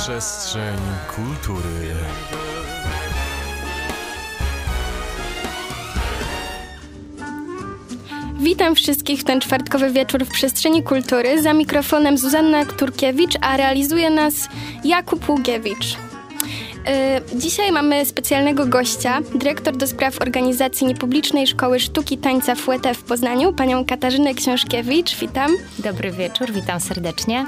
Przestrzeń 0.00 0.78
kultury. 1.16 1.94
Witam 8.40 8.74
wszystkich 8.74 9.20
w 9.20 9.24
ten 9.24 9.40
czwartkowy 9.40 9.90
wieczór 9.90 10.24
w 10.24 10.28
przestrzeni 10.28 10.82
kultury. 10.82 11.42
Za 11.42 11.52
mikrofonem 11.52 12.18
Zuzanna 12.18 12.64
Turkiewicz, 12.64 13.34
a 13.40 13.56
realizuje 13.56 14.10
nas 14.10 14.48
Jakub 14.84 15.28
Ługiewicz. 15.28 15.96
Yy, 17.32 17.40
Dzisiaj 17.40 17.72
mamy 17.72 18.06
specjalnego 18.06 18.66
gościa, 18.66 19.20
dyrektor 19.34 19.76
do 19.76 19.86
spraw 19.86 20.20
organizacji 20.20 20.86
niepublicznej 20.86 21.46
Szkoły 21.46 21.80
Sztuki 21.80 22.18
Tańca 22.18 22.54
Fuete 22.54 22.94
w 22.94 23.02
Poznaniu, 23.02 23.52
panią 23.52 23.84
Katarzynę 23.84 24.34
Książkiewicz. 24.34 25.16
Witam. 25.16 25.50
Dobry 25.78 26.10
wieczór, 26.10 26.52
witam 26.52 26.80
serdecznie. 26.80 27.46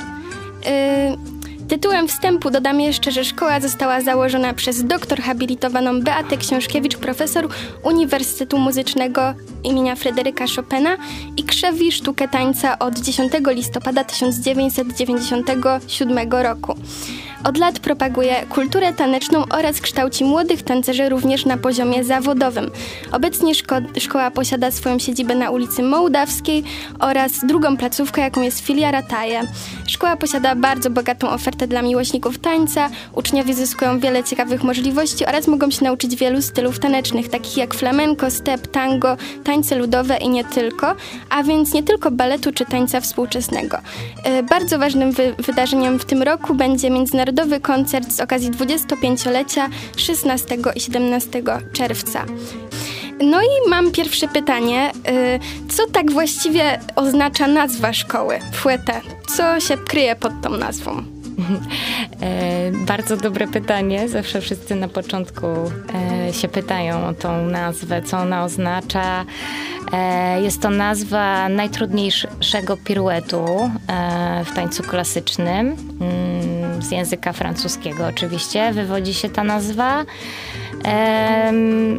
Tytułem 1.72 2.08
wstępu 2.08 2.50
dodam 2.50 2.80
jeszcze, 2.80 3.12
że 3.12 3.24
szkoła 3.24 3.60
została 3.60 4.00
założona 4.00 4.54
przez 4.54 4.84
doktor 4.84 5.20
habilitowaną 5.20 6.00
Beatę 6.00 6.36
Książkiewicz, 6.36 6.96
profesor 6.96 7.48
Uniwersytetu 7.82 8.58
Muzycznego 8.58 9.34
imienia 9.64 9.96
Fryderyka 9.96 10.44
Chopina 10.56 10.96
i 11.36 11.44
krzewi 11.44 11.92
sztukę 11.92 12.28
tańca 12.28 12.78
od 12.78 12.98
10 12.98 13.32
listopada 13.46 14.04
1997 14.04 16.32
roku. 16.32 16.74
Od 17.44 17.58
lat 17.58 17.78
propaguje 17.78 18.46
kulturę 18.48 18.92
taneczną 18.92 19.44
oraz 19.50 19.80
kształci 19.80 20.24
młodych 20.24 20.62
tancerzy 20.62 21.08
również 21.08 21.44
na 21.46 21.56
poziomie 21.56 22.04
zawodowym. 22.04 22.70
Obecnie 23.12 23.54
szko- 23.54 24.00
szkoła 24.00 24.30
posiada 24.30 24.70
swoją 24.70 24.98
siedzibę 24.98 25.34
na 25.34 25.50
ulicy 25.50 25.82
Mołdawskiej 25.82 26.64
oraz 27.00 27.32
drugą 27.46 27.76
placówkę, 27.76 28.20
jaką 28.20 28.42
jest 28.42 28.60
filia 28.60 28.90
Rataje. 28.90 29.40
Szkoła 29.86 30.16
posiada 30.16 30.54
bardzo 30.56 30.90
bogatą 30.90 31.30
ofertę 31.30 31.66
dla 31.66 31.82
miłośników 31.82 32.38
tańca, 32.38 32.90
uczniowie 33.14 33.54
zyskują 33.54 33.98
wiele 34.00 34.24
ciekawych 34.24 34.64
możliwości 34.64 35.26
oraz 35.26 35.48
mogą 35.48 35.70
się 35.70 35.84
nauczyć 35.84 36.16
wielu 36.16 36.42
stylów 36.42 36.78
tanecznych, 36.78 37.28
takich 37.28 37.56
jak 37.56 37.74
flamenco, 37.74 38.30
step, 38.30 38.66
tango, 38.66 39.16
tańce 39.44 39.76
ludowe 39.76 40.16
i 40.16 40.28
nie 40.28 40.44
tylko, 40.44 40.94
a 41.30 41.42
więc 41.42 41.72
nie 41.74 41.82
tylko 41.82 42.10
baletu 42.10 42.52
czy 42.52 42.64
tańca 42.64 43.00
współczesnego. 43.00 43.78
E, 44.24 44.42
Bardzo 44.42 44.78
ważnym 44.78 45.12
wy- 45.12 45.34
wydarzeniem 45.38 45.98
w 45.98 46.04
tym 46.04 46.22
roku 46.22 46.54
będzie 46.54 46.90
międzynarodowy 46.90 47.31
koncert 47.62 48.12
z 48.12 48.20
okazji 48.20 48.50
25-lecia 48.50 49.68
16 49.96 50.58
i 50.74 50.80
17 50.80 51.42
czerwca. 51.72 52.24
No 53.20 53.42
i 53.42 53.70
mam 53.70 53.92
pierwsze 53.92 54.28
pytanie. 54.28 54.92
Y, 55.08 55.68
Co 55.72 55.86
tak 55.86 56.10
właściwie 56.12 56.80
oznacza 56.96 57.46
nazwa 57.46 57.92
szkoły 57.92 58.38
Fuete? 58.52 59.00
Co 59.36 59.60
się 59.60 59.76
kryje 59.76 60.16
pod 60.16 60.32
tą 60.42 60.50
nazwą? 60.50 61.11
E, 62.22 62.72
bardzo 62.86 63.16
dobre 63.16 63.48
pytanie. 63.48 64.08
Zawsze 64.08 64.40
wszyscy 64.40 64.74
na 64.74 64.88
początku 64.88 65.46
e, 66.26 66.32
się 66.32 66.48
pytają 66.48 67.06
o 67.06 67.14
tą 67.14 67.46
nazwę, 67.46 68.02
co 68.02 68.18
ona 68.18 68.44
oznacza. 68.44 69.24
E, 69.92 70.42
jest 70.42 70.62
to 70.62 70.70
nazwa 70.70 71.48
najtrudniejszego 71.48 72.76
piruetu 72.76 73.70
w 74.44 74.54
tańcu 74.54 74.82
klasycznym. 74.82 75.76
Mm, 76.00 76.82
z 76.82 76.90
języka 76.90 77.32
francuskiego 77.32 78.06
oczywiście 78.06 78.72
wywodzi 78.72 79.14
się 79.14 79.28
ta 79.28 79.44
nazwa. 79.44 80.04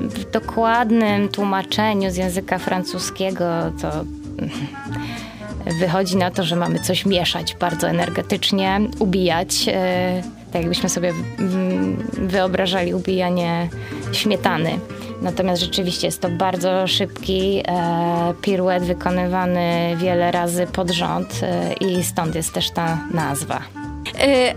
W 0.09 0.31
dokładnym 0.31 1.29
tłumaczeniu 1.29 2.11
z 2.11 2.15
języka 2.15 2.59
francuskiego 2.59 3.45
to 3.81 3.91
wychodzi 5.79 6.17
na 6.17 6.31
to, 6.31 6.43
że 6.43 6.55
mamy 6.55 6.79
coś 6.79 7.05
mieszać 7.05 7.55
bardzo 7.55 7.89
energetycznie, 7.89 8.79
ubijać. 8.99 9.65
e, 9.67 10.23
Tak 10.51 10.61
jakbyśmy 10.61 10.89
sobie 10.89 11.13
mm, 11.39 12.07
wyobrażali 12.13 12.93
ubijanie 12.93 13.69
śmietany. 14.11 14.79
Natomiast 15.21 15.61
rzeczywiście 15.61 16.07
jest 16.07 16.21
to 16.21 16.29
bardzo 16.29 16.87
szybki 16.87 17.63
e, 17.67 18.33
piruet 18.41 18.83
wykonywany 18.83 19.95
wiele 19.97 20.31
razy 20.31 20.67
pod 20.67 20.91
rząd 20.91 21.39
e, 21.43 21.73
i 21.73 22.03
stąd 22.03 22.35
jest 22.35 22.53
też 22.53 22.71
ta 22.71 22.97
nazwa. 23.13 23.61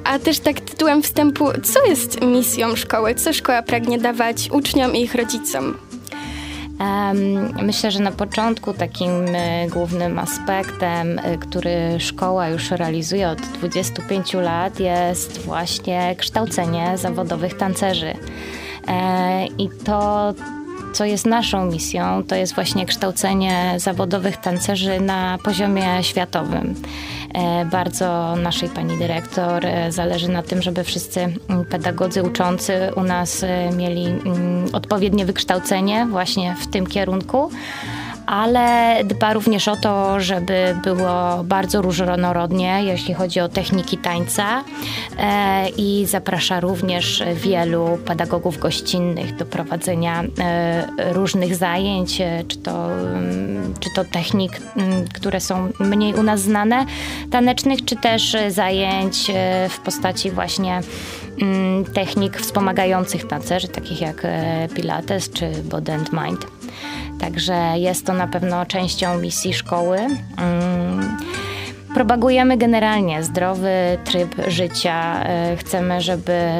A 0.05 0.19
też 0.19 0.39
tak 0.39 0.61
tytułem 0.61 1.03
wstępu, 1.03 1.45
co 1.63 1.87
jest 1.87 2.21
misją 2.23 2.77
szkoły? 2.77 3.15
Co 3.15 3.33
szkoła 3.33 3.63
pragnie 3.63 3.99
dawać 3.99 4.49
uczniom 4.51 4.97
i 4.97 5.03
ich 5.03 5.15
rodzicom? 5.15 5.75
Myślę, 7.63 7.91
że 7.91 8.01
na 8.01 8.13
początku 8.13 8.75
takim 8.75 9.11
e, 9.11 9.67
głównym 9.69 10.19
aspektem, 10.19 11.19
e, 11.19 11.39
który 11.39 12.01
szkoła 12.01 12.49
już 12.49 12.71
realizuje 12.71 13.29
od 13.29 13.41
25 13.41 14.35
lat, 14.35 14.81
jest 14.81 15.39
właśnie 15.39 16.17
kształcenie 16.19 16.99
zawodowych 16.99 17.55
tancerzy. 17.55 18.15
E, 18.89 19.47
I 19.47 19.69
to, 19.85 20.35
co 20.97 21.05
jest 21.05 21.27
naszą 21.27 21.67
misją, 21.67 22.23
to 22.25 22.35
jest 22.35 22.55
właśnie 22.55 22.87
kształcenie 22.87 23.75
zawodowych 23.77 24.37
tancerzy 24.37 25.01
na 25.01 25.39
poziomie 25.45 26.03
światowym. 26.03 26.75
E, 27.35 27.65
Bardzo 27.65 28.37
naszej 28.37 28.69
pani 28.69 28.99
dyrektor 28.99 29.67
e, 29.67 29.93
zależy 29.93 30.29
na 30.29 30.43
tym, 30.43 30.63
żeby 30.63 30.85
wszyscy 30.85 31.21
mm, 31.21 31.65
pedagodzy 31.65 32.23
uczący 32.23 32.91
u 32.97 33.03
nas 33.03 33.43
e, 33.43 33.71
mieli 33.71 34.07
mm, 34.07 34.69
odpowiednie 34.73 35.27
wykształcenie 35.27 36.07
właśnie 36.11 36.57
w 36.61 36.67
tym 36.67 36.87
kierunku 36.87 37.51
ale 38.27 38.97
dba 39.05 39.33
również 39.33 39.69
o 39.69 39.77
to, 39.77 40.21
żeby 40.21 40.77
było 40.83 41.45
bardzo 41.45 41.83
różnorodnie, 41.83 42.81
jeśli 42.85 43.15
chodzi 43.15 43.41
o 43.41 43.49
techniki 43.49 43.99
tańca 43.99 44.65
e, 45.19 45.69
i 45.69 46.07
zaprasza 46.07 46.61
również 46.61 47.23
wielu 47.35 47.99
pedagogów 48.05 48.59
gościnnych 48.59 49.37
do 49.37 49.47
prowadzenia 49.47 50.25
e, 50.39 51.13
różnych 51.13 51.57
zajęć, 51.57 52.21
e, 52.21 52.45
czy 52.49 52.59
to, 52.59 52.93
mm, 52.93 53.75
czy 53.81 53.91
to 53.95 54.05
technik, 54.05 54.61
mm, 54.77 55.09
które 55.15 55.41
są 55.41 55.69
mniej 55.81 56.15
u 56.15 56.23
nas 56.23 56.41
znane, 56.41 56.87
tanecznych, 57.31 57.85
czy 57.85 57.97
też 57.97 58.37
zajęć 58.49 59.33
w 59.69 59.79
postaci 59.79 60.31
właśnie 60.31 60.81
mm, 61.43 61.85
technik 61.85 62.37
wspomagających 62.37 63.27
tancerzy, 63.27 63.69
takich 63.69 64.01
jak 64.01 64.27
Pilates 64.75 65.31
czy 65.31 65.51
Body 65.51 65.93
and 65.93 66.13
Mind. 66.13 66.47
Także 67.27 67.73
jest 67.77 68.07
to 68.07 68.13
na 68.13 68.27
pewno 68.27 68.67
częścią 68.67 69.19
misji 69.19 69.55
szkoły. 69.55 69.99
Mm, 70.39 71.17
Propagujemy 71.95 72.57
generalnie 72.57 73.23
zdrowy 73.23 73.99
tryb 74.05 74.35
życia. 74.49 75.25
E, 75.25 75.57
Chcemy, 75.57 76.01
żeby 76.01 76.51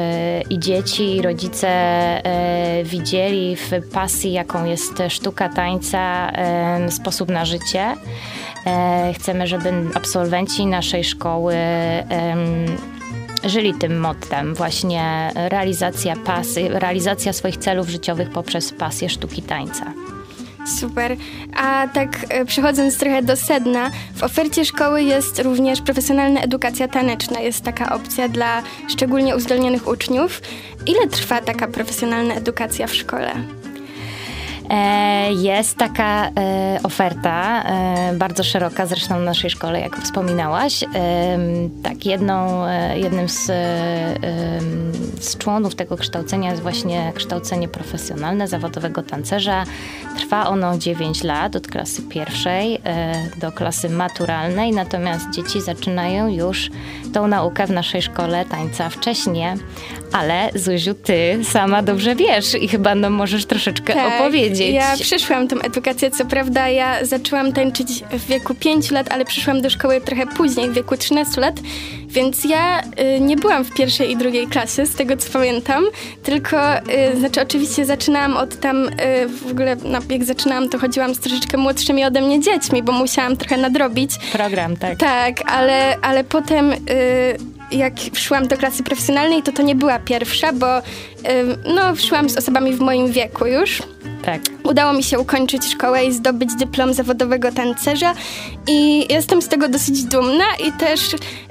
i 0.49 0.59
dzieci, 0.59 1.15
i 1.15 1.21
rodzice 1.21 1.67
e, 1.69 2.83
widzieli 2.83 3.55
w 3.55 3.71
pasji, 3.93 4.31
jaką 4.33 4.65
jest 4.65 4.93
sztuka 5.09 5.49
tańca, 5.49 6.31
e, 6.31 6.91
sposób 6.91 7.29
na 7.29 7.45
życie. 7.45 7.95
Chcemy, 9.15 9.47
żeby 9.47 9.73
absolwenci 9.95 10.65
naszej 10.65 11.03
szkoły 11.03 11.55
żyli 13.43 13.73
tym 13.73 13.99
mottem, 13.99 14.55
właśnie 14.55 15.31
realizacja 15.35 16.15
pasy, 16.25 16.69
realizacja 16.69 17.33
swoich 17.33 17.57
celów 17.57 17.89
życiowych 17.89 18.29
poprzez 18.29 18.73
pasję 18.73 19.09
sztuki 19.09 19.41
tańca. 19.41 19.93
Super. 20.67 21.17
A 21.55 21.87
tak 21.87 22.09
e, 22.29 22.45
przechodząc 22.45 22.97
trochę 22.97 23.23
do 23.23 23.35
sedna, 23.35 23.91
w 24.15 24.23
ofercie 24.23 24.65
szkoły 24.65 25.03
jest 25.03 25.39
również 25.39 25.81
profesjonalna 25.81 26.41
edukacja 26.41 26.87
taneczna. 26.87 27.39
Jest 27.39 27.63
taka 27.63 27.95
opcja 27.95 28.29
dla 28.29 28.63
szczególnie 28.87 29.35
uzdolnionych 29.35 29.87
uczniów. 29.87 30.41
Ile 30.85 31.07
trwa 31.07 31.41
taka 31.41 31.67
profesjonalna 31.67 32.33
edukacja 32.33 32.87
w 32.87 32.95
szkole? 32.95 33.31
E, 34.69 35.33
Jest 35.33 35.77
taka 35.77 36.29
e, 36.29 36.79
oferta, 36.83 37.63
e, 37.63 38.13
bardzo 38.13 38.43
szeroka, 38.43 38.85
zresztą 38.85 39.19
w 39.19 39.23
naszej 39.23 39.49
szkole, 39.49 39.79
jak 39.79 39.97
wspominałaś. 39.97 40.83
Tak, 41.83 42.05
jedną, 42.05 42.65
jednym 42.95 43.29
z, 43.29 43.45
z 45.19 45.37
członów 45.37 45.75
tego 45.75 45.97
kształcenia 45.97 46.49
jest 46.49 46.61
właśnie 46.61 47.11
kształcenie 47.15 47.67
profesjonalne 47.67 48.47
zawodowego 48.47 49.03
tancerza. 49.03 49.63
Trwa 50.17 50.47
ono 50.47 50.77
9 50.77 51.23
lat, 51.23 51.55
od 51.55 51.67
klasy 51.67 52.01
pierwszej 52.01 52.81
do 53.37 53.51
klasy 53.51 53.89
maturalnej, 53.89 54.71
natomiast 54.71 55.29
dzieci 55.29 55.61
zaczynają 55.61 56.27
już 56.27 56.69
tą 57.13 57.27
naukę 57.27 57.67
w 57.67 57.71
naszej 57.71 58.01
szkole 58.01 58.45
tańca 58.45 58.89
wcześniej. 58.89 59.47
Ale 60.11 60.49
Zuziu, 60.55 60.93
ty 60.93 61.39
sama 61.43 61.83
dobrze 61.83 62.15
wiesz 62.15 62.55
i 62.61 62.67
chyba 62.67 62.95
no, 62.95 63.09
możesz 63.09 63.45
troszeczkę 63.45 63.93
opowiedzieć. 64.07 64.75
Tak, 64.75 64.99
Ja 64.99 65.05
przyszłam 65.05 65.47
tą 65.47 65.59
edukację, 65.59 66.11
co 66.11 66.25
prawda 66.25 66.69
ja 66.69 67.05
zaczęłam 67.05 67.53
tańczyć 67.53 68.03
w 68.11 68.27
wieku 68.27 68.55
5 68.55 68.91
lat, 68.91 69.11
ale 69.11 69.25
przyszłam 69.25 69.61
do 69.61 69.69
szkoły 69.69 70.01
trochę 70.01 70.27
później, 70.27 70.69
w 70.69 70.73
wieku 70.73 70.97
13 70.97 71.41
lat, 71.41 71.55
więc 72.07 72.45
ja 72.45 72.81
y, 72.81 73.19
nie 73.19 73.35
byłam 73.35 73.65
w 73.65 73.73
pierwszej 73.73 74.11
i 74.11 74.17
drugiej 74.17 74.47
klasie, 74.47 74.85
z 74.85 74.95
tego 74.95 75.17
co 75.17 75.31
pamiętam, 75.33 75.83
tylko, 76.23 76.57
y, 76.77 77.19
znaczy 77.19 77.41
oczywiście 77.41 77.85
zaczynałam 77.85 78.37
od 78.37 78.59
tam, 78.59 78.87
y, 78.87 78.91
w 79.27 79.51
ogóle 79.51 79.75
no, 79.83 79.99
jak 80.09 80.23
zaczynałam, 80.23 80.69
to 80.69 80.79
chodziłam 80.79 81.15
z 81.15 81.19
troszeczkę 81.19 81.57
młodszymi 81.57 82.05
ode 82.05 82.21
mnie 82.21 82.39
dziećmi, 82.39 82.83
bo 82.83 82.91
musiałam 82.91 83.37
trochę 83.37 83.57
nadrobić. 83.57 84.11
Program, 84.31 84.77
tak. 84.77 84.97
Tak, 84.97 85.51
ale, 85.51 85.97
ale 86.01 86.23
potem 86.23 86.71
y, 86.71 86.77
jak 87.71 87.93
szłam 88.13 88.47
do 88.47 88.57
klasy 88.57 88.83
profesjonalnej, 88.83 89.43
to 89.43 89.51
to 89.51 89.61
nie 89.61 89.75
była 89.75 89.99
pierwsza, 89.99 90.53
bo 90.53 90.67
no, 91.75 91.95
szłam 91.95 92.29
z 92.29 92.37
osobami 92.37 92.73
w 92.73 92.79
moim 92.79 93.11
wieku 93.11 93.45
już. 93.45 93.81
Tak. 94.27 94.41
Udało 94.63 94.93
mi 94.93 95.03
się 95.03 95.19
ukończyć 95.19 95.65
szkołę 95.65 96.05
i 96.05 96.13
zdobyć 96.13 96.55
dyplom 96.55 96.93
zawodowego 96.93 97.51
tancerza 97.51 98.13
i 98.67 99.05
jestem 99.13 99.41
z 99.41 99.47
tego 99.47 99.69
dosyć 99.69 100.03
dumna 100.03 100.45
i 100.67 100.71
też 100.71 101.01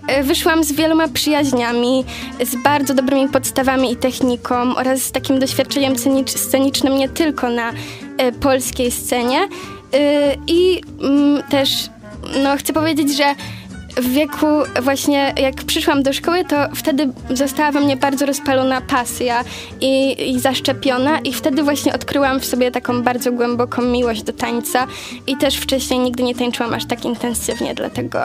e, 0.09 0.23
wyszłam 0.23 0.65
z 0.65 0.73
wieloma 0.73 1.09
przyjaźniami, 1.09 2.05
z 2.45 2.63
bardzo 2.63 2.95
dobrymi 2.95 3.29
podstawami 3.29 3.93
i 3.93 3.97
techniką 3.97 4.77
oraz 4.77 5.03
z 5.03 5.13
takim 5.13 5.39
doświadczeniem 5.39 5.95
scenicznym 6.27 6.99
nie 6.99 7.09
tylko 7.09 7.49
na 7.51 7.73
e, 8.19 8.33
polskiej 8.33 8.91
scenie. 8.91 9.41
E, 9.95 10.35
I 10.47 10.81
mm, 11.03 11.43
też 11.43 11.91
no, 12.43 12.57
chcę 12.57 12.73
powiedzieć, 12.73 13.17
że 13.17 13.35
w 13.97 14.09
wieku 14.09 14.47
właśnie 14.83 15.35
jak 15.37 15.55
przyszłam 15.55 16.03
do 16.03 16.13
szkoły, 16.13 16.45
to 16.45 16.57
wtedy 16.75 17.09
została 17.31 17.73
we 17.73 17.81
mnie 17.81 17.97
bardzo 17.97 18.27
rozpalona 18.27 18.81
pasja 18.81 19.45
i, 19.81 20.31
i 20.31 20.41
zaszczepiona 20.41 21.19
i 21.19 21.33
wtedy 21.33 21.63
właśnie 21.63 21.95
odkryłam 21.95 22.41
w 22.41 22.45
sobie 22.45 22.71
taką 22.71 23.03
bardzo 23.03 23.33
głęboką 23.33 23.83
miłość 23.83 24.23
do 24.23 24.33
tańca 24.33 24.87
i 25.27 25.37
też 25.37 25.57
wcześniej 25.57 26.01
nigdy 26.01 26.23
nie 26.23 26.35
tańczyłam 26.35 26.75
aż 26.75 26.85
tak 26.85 27.05
intensywnie, 27.05 27.75
dlatego 27.75 28.19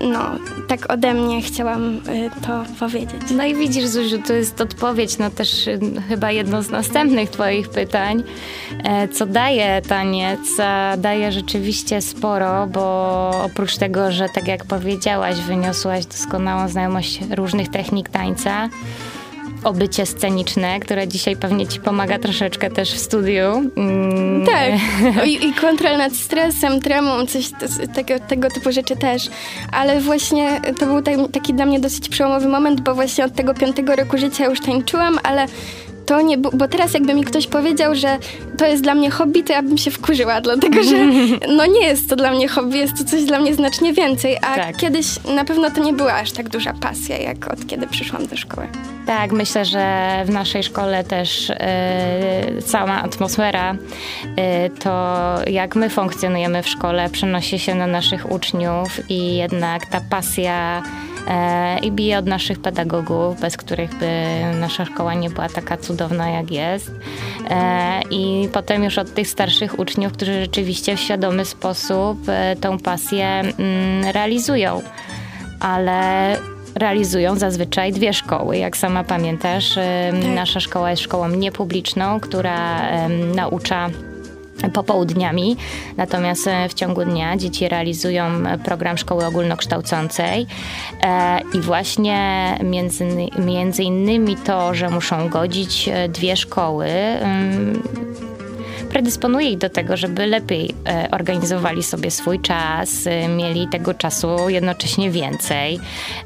no, 0.00 0.30
tak 0.68 0.92
ode 0.92 1.14
mnie 1.14 1.42
chciałam 1.42 1.96
y, 1.96 2.30
to 2.46 2.64
powiedzieć. 2.80 3.20
No 3.30 3.44
i 3.44 3.54
widzisz, 3.54 3.86
Zuziu, 3.86 4.22
to 4.26 4.32
jest 4.32 4.60
odpowiedź 4.60 5.18
na 5.18 5.30
też 5.30 5.66
y, 5.66 5.80
chyba 6.08 6.30
jedno 6.30 6.62
z 6.62 6.70
następnych 6.70 7.30
Twoich 7.30 7.68
pytań. 7.68 8.22
E, 8.84 9.08
co 9.08 9.26
daje 9.26 9.82
taniec? 9.82 10.40
Daje 10.98 11.32
rzeczywiście 11.32 12.02
sporo, 12.02 12.66
bo 12.66 13.30
oprócz 13.44 13.76
tego, 13.76 14.12
że 14.12 14.26
tak 14.34 14.48
jak 14.48 14.64
powiedziałaś, 14.64 15.36
wyniosłaś 15.36 16.06
doskonałą 16.06 16.68
znajomość 16.68 17.20
różnych 17.30 17.68
technik 17.68 18.08
tańca, 18.08 18.68
obycie 19.64 20.06
sceniczne, 20.06 20.80
które 20.80 21.08
dzisiaj 21.08 21.36
pewnie 21.36 21.66
ci 21.66 21.80
pomaga 21.80 22.18
troszeczkę 22.18 22.70
też 22.70 22.92
w 22.92 22.98
studiu. 22.98 23.70
Mm. 23.76 24.46
Tak. 24.46 24.70
I, 25.28 25.46
I 25.48 25.54
kontrol 25.54 25.96
nad 25.96 26.12
stresem, 26.12 26.80
tremą, 26.80 27.26
coś 27.26 27.50
tego, 27.94 28.14
tego 28.28 28.50
typu 28.50 28.72
rzeczy 28.72 28.96
też. 28.96 29.28
Ale 29.72 30.00
właśnie 30.00 30.60
to 30.78 30.86
był 30.86 31.28
taki 31.28 31.54
dla 31.54 31.66
mnie 31.66 31.80
dosyć 31.80 32.08
przełomowy 32.08 32.48
moment, 32.48 32.80
bo 32.80 32.94
właśnie 32.94 33.24
od 33.24 33.34
tego 33.34 33.54
piątego 33.54 33.96
roku 33.96 34.18
życia 34.18 34.46
już 34.46 34.60
tańczyłam, 34.60 35.18
ale 35.22 35.46
to 36.10 36.20
nie, 36.20 36.38
bo 36.38 36.68
teraz 36.68 36.94
jakby 36.94 37.14
mi 37.14 37.24
ktoś 37.24 37.46
powiedział, 37.46 37.94
że 37.94 38.18
to 38.56 38.66
jest 38.66 38.82
dla 38.82 38.94
mnie 38.94 39.10
hobby, 39.10 39.44
to 39.44 39.52
ja 39.52 39.62
bym 39.62 39.78
się 39.78 39.90
wkurzyła, 39.90 40.40
dlatego 40.40 40.82
że 40.82 40.96
no 41.56 41.66
nie 41.66 41.86
jest 41.86 42.08
to 42.08 42.16
dla 42.16 42.30
mnie 42.30 42.48
hobby, 42.48 42.78
jest 42.78 42.98
to 42.98 43.04
coś 43.04 43.24
dla 43.24 43.40
mnie 43.40 43.54
znacznie 43.54 43.92
więcej, 43.92 44.36
a 44.36 44.54
tak. 44.54 44.76
kiedyś 44.76 45.06
na 45.24 45.44
pewno 45.44 45.70
to 45.70 45.84
nie 45.84 45.92
była 45.92 46.14
aż 46.14 46.32
tak 46.32 46.48
duża 46.48 46.72
pasja, 46.72 47.18
jak 47.18 47.52
od 47.52 47.66
kiedy 47.66 47.86
przyszłam 47.86 48.26
do 48.26 48.36
szkoły. 48.36 48.66
Tak, 49.06 49.32
myślę, 49.32 49.64
że 49.64 50.08
w 50.26 50.30
naszej 50.30 50.62
szkole 50.62 51.04
też 51.04 51.48
yy, 52.54 52.62
sama 52.62 53.02
atmosfera, 53.02 53.72
yy, 53.72 54.70
to 54.70 55.34
jak 55.46 55.76
my 55.76 55.90
funkcjonujemy 55.90 56.62
w 56.62 56.68
szkole, 56.68 57.08
przenosi 57.10 57.58
się 57.58 57.74
na 57.74 57.86
naszych 57.86 58.32
uczniów 58.32 59.00
i 59.10 59.36
jednak 59.36 59.86
ta 59.86 60.00
pasja 60.10 60.82
i 61.82 61.92
bije 61.92 62.18
od 62.18 62.26
naszych 62.26 62.58
pedagogów, 62.58 63.40
bez 63.40 63.56
których 63.56 63.94
by 63.94 64.10
nasza 64.60 64.84
szkoła 64.84 65.14
nie 65.14 65.30
była 65.30 65.48
taka 65.48 65.76
cudowna 65.76 66.30
jak 66.30 66.50
jest. 66.50 66.90
E, 67.50 68.00
I 68.10 68.48
potem 68.52 68.84
już 68.84 68.98
od 68.98 69.14
tych 69.14 69.28
starszych 69.28 69.78
uczniów, 69.78 70.12
którzy 70.12 70.40
rzeczywiście 70.40 70.96
w 70.96 71.00
świadomy 71.00 71.44
sposób 71.44 72.18
e, 72.28 72.56
tą 72.56 72.78
pasję 72.78 73.26
mm, 73.26 74.04
realizują. 74.12 74.82
Ale 75.60 76.36
realizują 76.74 77.36
zazwyczaj 77.36 77.92
dwie 77.92 78.12
szkoły. 78.12 78.56
Jak 78.56 78.76
sama 78.76 79.04
pamiętasz, 79.04 79.74
tak. 79.74 80.34
nasza 80.34 80.60
szkoła 80.60 80.90
jest 80.90 81.02
szkołą 81.02 81.28
niepubliczną, 81.28 82.20
która 82.20 82.80
naucza 83.34 83.90
popołudniami, 84.68 85.56
natomiast 85.96 86.46
e, 86.46 86.68
w 86.68 86.74
ciągu 86.74 87.04
dnia 87.04 87.36
dzieci 87.36 87.68
realizują 87.68 88.22
program 88.64 88.98
szkoły 88.98 89.26
ogólnokształcącej. 89.26 90.46
E, 91.02 91.40
i 91.54 91.60
właśnie 91.60 92.58
między, 92.64 93.06
między 93.38 93.82
innymi 93.82 94.36
to, 94.36 94.74
że 94.74 94.90
muszą 94.90 95.28
godzić 95.28 95.88
e, 95.88 96.08
dwie 96.08 96.36
szkoły 96.36 96.86
predysponuje 98.90 99.50
ich 99.50 99.58
do 99.58 99.70
tego, 99.70 99.96
żeby 99.96 100.26
lepiej 100.26 100.74
e, 100.86 101.08
organizowali 101.10 101.82
sobie 101.82 102.10
swój 102.10 102.40
czas, 102.40 103.06
e, 103.06 103.28
mieli 103.28 103.68
tego 103.68 103.94
czasu 103.94 104.48
jednocześnie 104.48 105.10
więcej. 105.10 105.80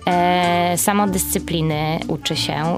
E, 0.07 0.79
samodyscypliny 0.79 1.99
uczy 2.09 2.37
się 2.37 2.77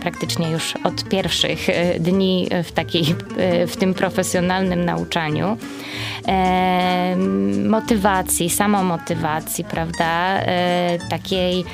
praktycznie 0.00 0.50
już 0.50 0.74
od 0.84 1.04
pierwszych 1.04 1.66
dni 2.00 2.48
w, 2.64 2.72
takiej, 2.72 3.04
w 3.66 3.76
tym 3.76 3.94
profesjonalnym 3.94 4.84
nauczaniu. 4.84 5.56
Motywacji, 7.68 8.50
samomotywacji, 8.50 9.64
prawda? 9.64 10.40
Takiej 11.10 11.64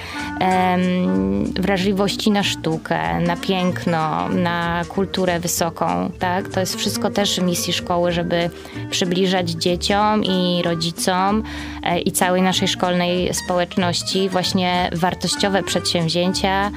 wrażliwości 1.54 2.30
na 2.30 2.42
sztukę, 2.42 3.20
na 3.20 3.36
piękno, 3.36 4.28
na 4.28 4.84
kulturę 4.88 5.40
wysoką, 5.40 6.10
tak? 6.18 6.48
To 6.48 6.60
jest 6.60 6.76
wszystko 6.76 7.10
też 7.10 7.40
misji 7.40 7.72
szkoły, 7.72 8.12
żeby 8.12 8.50
przybliżać 8.90 9.50
dzieciom 9.50 10.24
i 10.24 10.62
rodzicom 10.64 11.42
e, 11.82 12.00
i 12.00 12.12
całej 12.12 12.42
naszej 12.42 12.68
szkolnej 12.68 13.34
społeczności 13.34 14.28
właśnie 14.28 14.90
wartościowe 14.92 15.62
przedsięwzięcia 15.62 16.70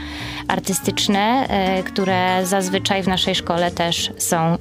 artystyczne, 0.47 1.47
e, 1.49 1.83
które 1.83 2.45
zazwyczaj 2.45 3.03
w 3.03 3.07
naszej 3.07 3.35
szkole 3.35 3.71
też 3.71 4.11
są 4.17 4.37
e, 4.37 4.57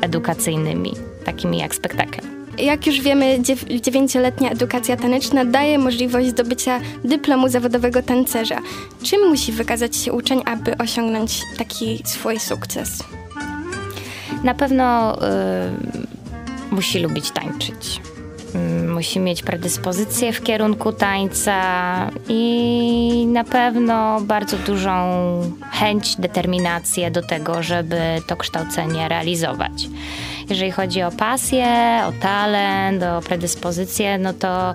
edukacyjnymi, 0.00 0.92
takimi 1.24 1.58
jak 1.58 1.74
spektakl. 1.74 2.33
Jak 2.58 2.86
już 2.86 3.00
wiemy, 3.00 3.38
dziewięcioletnia 3.82 4.50
edukacja 4.50 4.96
taneczna 4.96 5.44
daje 5.44 5.78
możliwość 5.78 6.28
zdobycia 6.28 6.80
dyplomu 7.04 7.48
zawodowego 7.48 8.02
tancerza. 8.02 8.58
Czym 9.02 9.28
musi 9.28 9.52
wykazać 9.52 9.96
się 9.96 10.12
uczeń, 10.12 10.42
aby 10.44 10.76
osiągnąć 10.78 11.42
taki 11.58 12.02
swój 12.04 12.40
sukces? 12.40 13.04
Na 14.44 14.54
pewno 14.54 15.16
y, 15.16 16.74
musi 16.74 16.98
lubić 16.98 17.30
tańczyć. 17.30 18.00
Y, 18.54 18.88
musi 18.88 19.20
mieć 19.20 19.42
predyspozycję 19.42 20.32
w 20.32 20.42
kierunku 20.42 20.92
tańca 20.92 21.60
i 22.28 23.26
na 23.28 23.44
pewno 23.44 24.20
bardzo 24.20 24.56
dużą 24.56 24.92
chęć, 25.70 26.16
determinację 26.16 27.10
do 27.10 27.22
tego, 27.22 27.62
żeby 27.62 28.00
to 28.26 28.36
kształcenie 28.36 29.08
realizować. 29.08 29.88
Jeżeli 30.50 30.70
chodzi 30.70 31.02
o 31.02 31.10
pasję, 31.10 31.66
o 32.08 32.12
talent, 32.12 33.02
o 33.02 33.20
predyspozycję, 33.20 34.18
no 34.18 34.32
to 34.32 34.74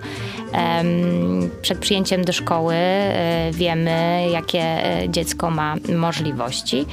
um, 0.53 1.49
przed 1.61 1.79
przyjęciem 1.79 2.25
do 2.25 2.33
szkoły 2.33 2.75
um, 2.75 3.53
wiemy, 3.53 4.27
jakie 4.31 4.61
e, 4.61 5.09
dziecko 5.09 5.51
ma 5.51 5.75
możliwości. 5.97 6.85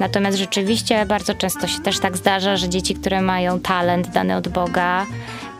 Natomiast 0.00 0.38
rzeczywiście 0.38 1.06
bardzo 1.06 1.34
często 1.34 1.66
się 1.66 1.80
też 1.80 1.98
tak 1.98 2.16
zdarza, 2.16 2.56
że 2.56 2.68
dzieci, 2.68 2.94
które 2.94 3.20
mają 3.20 3.60
talent 3.60 4.08
dany 4.08 4.36
od 4.36 4.48
Boga, 4.48 5.06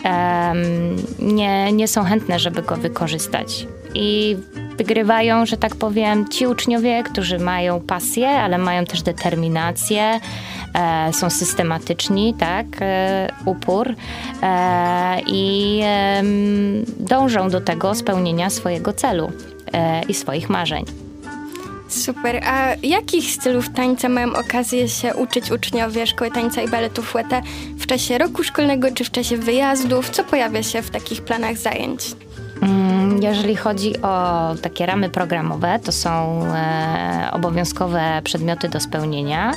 um, 0.05 0.97
nie, 1.19 1.73
nie 1.73 1.89
są 1.89 2.05
chętne, 2.05 2.39
żeby 2.39 2.63
go 2.63 2.77
wykorzystać. 2.77 3.67
I 3.95 4.37
wygrywają, 4.77 5.47
że 5.47 5.57
tak 5.57 5.77
powiem, 5.77 6.29
ci 6.29 6.47
uczniowie, 6.47 7.03
którzy 7.03 7.39
mają 7.39 7.81
pasję, 7.81 8.29
ale 8.29 8.59
mają 8.59 8.85
też 8.85 9.03
determinację, 9.03 10.21
są 11.13 11.31
systematyczni, 11.31 12.35
tak, 12.35 12.67
e, 12.81 13.29
upór 13.45 13.95
e, 14.43 15.21
i 15.27 15.83
dążą 16.99 17.51
do 17.51 17.61
tego 17.61 17.95
spełnienia 17.95 18.51
swojego 18.51 18.93
celu 18.93 19.33
e, 19.73 20.03
i 20.03 20.15
swoich 20.15 20.51
marzeń. 20.51 20.85
Super. 21.89 22.45
A 22.45 22.75
jakich 22.83 23.31
stylów 23.31 23.69
tańca 23.69 24.09
mają 24.09 24.33
okazję 24.35 24.89
się 24.89 25.15
uczyć 25.15 25.51
uczniowie 25.51 26.07
Szkoły 26.07 26.31
Tańca 26.31 26.63
i 26.63 26.69
Baletu 26.69 27.03
Fouette 27.03 27.43
w 27.79 27.87
czasie 27.87 28.19
roku 28.19 28.45
szkolnego 28.45 28.89
czy 28.95 29.05
w 29.05 29.11
czasie 29.11 29.37
wyjazdów? 29.37 30.11
Co 30.11 30.25
pojawia 30.25 30.63
się 30.63 30.83
w 30.83 30.91
takich 30.91 31.23
planach 31.23 31.57
zajęć? 31.57 32.03
Mm, 32.62 33.23
jeżeli 33.23 33.57
chodzi 33.57 34.03
o 34.03 34.55
takie 34.62 34.87
ramy 34.87 35.11
programowe, 35.11 35.79
to 35.85 35.93
są 35.93 36.43
e, 36.45 37.29
obowiązkowe 37.33 38.21
przedmioty 38.25 38.69
do 38.69 38.81
spełnienia. 38.81 39.53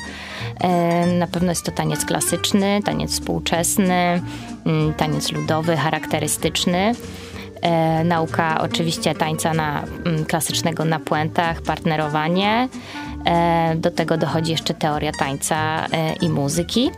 E, 0.60 1.06
na 1.08 1.28
pewno 1.28 1.52
jest 1.52 1.66
to 1.66 1.72
taniec 1.72 2.06
klasyczny, 2.06 2.80
taniec 2.86 3.12
współczesny, 3.12 4.22
mm, 4.66 4.94
taniec 4.94 5.32
ludowy, 5.32 5.78
charakterystyczny. 5.78 6.96
E, 7.62 8.04
nauka 8.04 8.62
oczywiście 8.62 9.16
tańca 9.16 9.54
na, 9.54 9.84
mm, 10.06 10.26
klasycznego 10.26 10.86
na 10.86 11.00
puentach, 11.00 11.62
partnerowanie. 11.62 12.70
Do 13.76 13.92
tego 13.92 14.18
dochodzi 14.18 14.52
jeszcze 14.52 14.74
teoria 14.74 15.12
tańca 15.20 15.86
i 16.22 16.30
muzyki. 16.30 16.92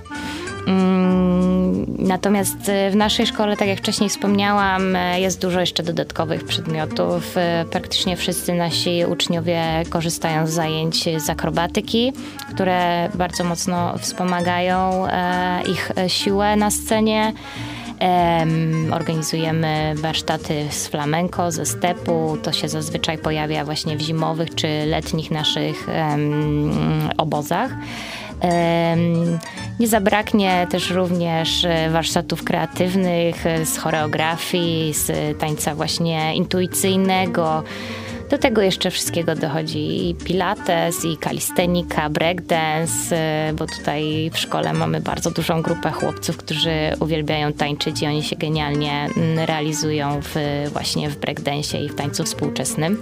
Mm, 0.68 1.86
natomiast 2.00 2.72
w 2.92 2.96
naszej 2.96 3.28
szkole, 3.28 3.58
tak 3.58 3.68
jak 3.68 3.78
wcześniej 3.78 4.10
wspomniałam, 4.10 4.98
jest 5.18 5.42
dużo 5.42 5.60
jeszcze 5.60 5.84
dodatkowych 5.84 6.44
przedmiotów. 6.44 7.36
Praktycznie 7.72 8.18
wszyscy 8.18 8.54
nasi 8.54 9.06
uczniowie 9.06 9.64
korzystają 9.90 10.48
z 10.48 10.50
zajęć 10.50 11.10
z 11.18 11.30
akrobatyki, 11.30 12.14
które 12.54 13.10
bardzo 13.16 13.44
mocno 13.44 13.98
wspomagają 13.98 15.08
e, 15.08 15.64
ich 15.72 15.92
siłę 16.08 16.56
na 16.56 16.72
scenie. 16.72 17.34
Organizujemy 18.92 19.94
warsztaty 19.96 20.66
z 20.70 20.88
flamenko, 20.88 21.52
ze 21.52 21.66
stepu. 21.66 22.38
To 22.44 22.52
się 22.52 22.70
zazwyczaj 22.70 23.18
pojawia 23.18 23.66
właśnie 23.66 23.98
w 23.98 24.02
zimowych 24.02 24.56
czy 24.56 24.68
letnich 24.86 25.32
naszych 25.32 25.88
obozach. 27.18 27.72
Nie 29.80 29.88
zabraknie 29.88 30.68
też 30.70 30.92
również 30.92 31.66
e, 31.66 31.90
warsztatów 31.90 32.44
kreatywnych 32.44 33.46
e, 33.46 33.66
z 33.66 33.78
choreografii, 33.78 34.94
z 34.94 35.38
tańca 35.40 35.76
właśnie 35.76 36.36
intuicyjnego. 36.36 37.64
Do 38.30 38.38
tego 38.38 38.62
jeszcze 38.62 38.92
wszystkiego 38.92 39.36
dochodzi 39.36 40.10
i 40.10 40.16
pilates, 40.16 41.06
i 41.06 41.18
kalistenika, 41.18 42.10
breakdance, 42.10 43.16
e, 43.16 43.54
bo 43.54 43.66
tutaj 43.66 44.32
w 44.34 44.38
szkole 44.38 44.74
mamy 44.74 45.02
bardzo 45.02 45.32
dużą 45.32 45.62
grupę 45.62 45.92
chłopców, 45.92 46.38
którzy 46.38 46.72
uwielbiają 47.00 47.54
tańczyć 47.54 48.02
i 48.02 48.06
oni 48.06 48.24
się 48.24 48.36
genialnie 48.36 49.08
realizują 49.46 50.22
w, 50.22 50.36
właśnie 50.74 51.10
w 51.10 51.18
breakdance 51.18 51.78
i 51.78 51.90
w 51.90 51.96
tańcu 51.96 52.24
współczesnym 52.24 52.98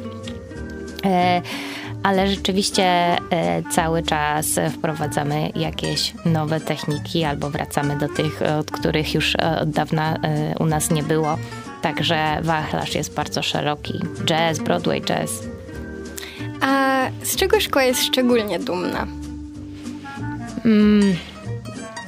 ale 2.03 2.27
rzeczywiście 2.27 2.83
e, 2.83 3.17
cały 3.71 4.03
czas 4.03 4.47
wprowadzamy 4.73 5.49
jakieś 5.55 6.13
nowe 6.25 6.59
techniki 6.59 7.23
albo 7.23 7.49
wracamy 7.49 7.97
do 7.97 8.07
tych, 8.09 8.41
od 8.59 8.71
których 8.71 9.13
już 9.13 9.35
e, 9.35 9.59
od 9.59 9.69
dawna 9.69 10.15
e, 10.15 10.55
u 10.59 10.65
nas 10.65 10.91
nie 10.91 11.03
było. 11.03 11.37
Także 11.81 12.37
wachlarz 12.41 12.95
jest 12.95 13.13
bardzo 13.13 13.43
szeroki. 13.43 13.99
Jazz, 14.25 14.59
Broadway 14.59 15.01
jazz. 15.01 15.31
A 16.61 17.01
z 17.23 17.35
czego 17.35 17.59
szkoła 17.59 17.83
jest 17.83 18.03
szczególnie 18.03 18.59
dumna? 18.59 19.07
Mm, 20.65 21.15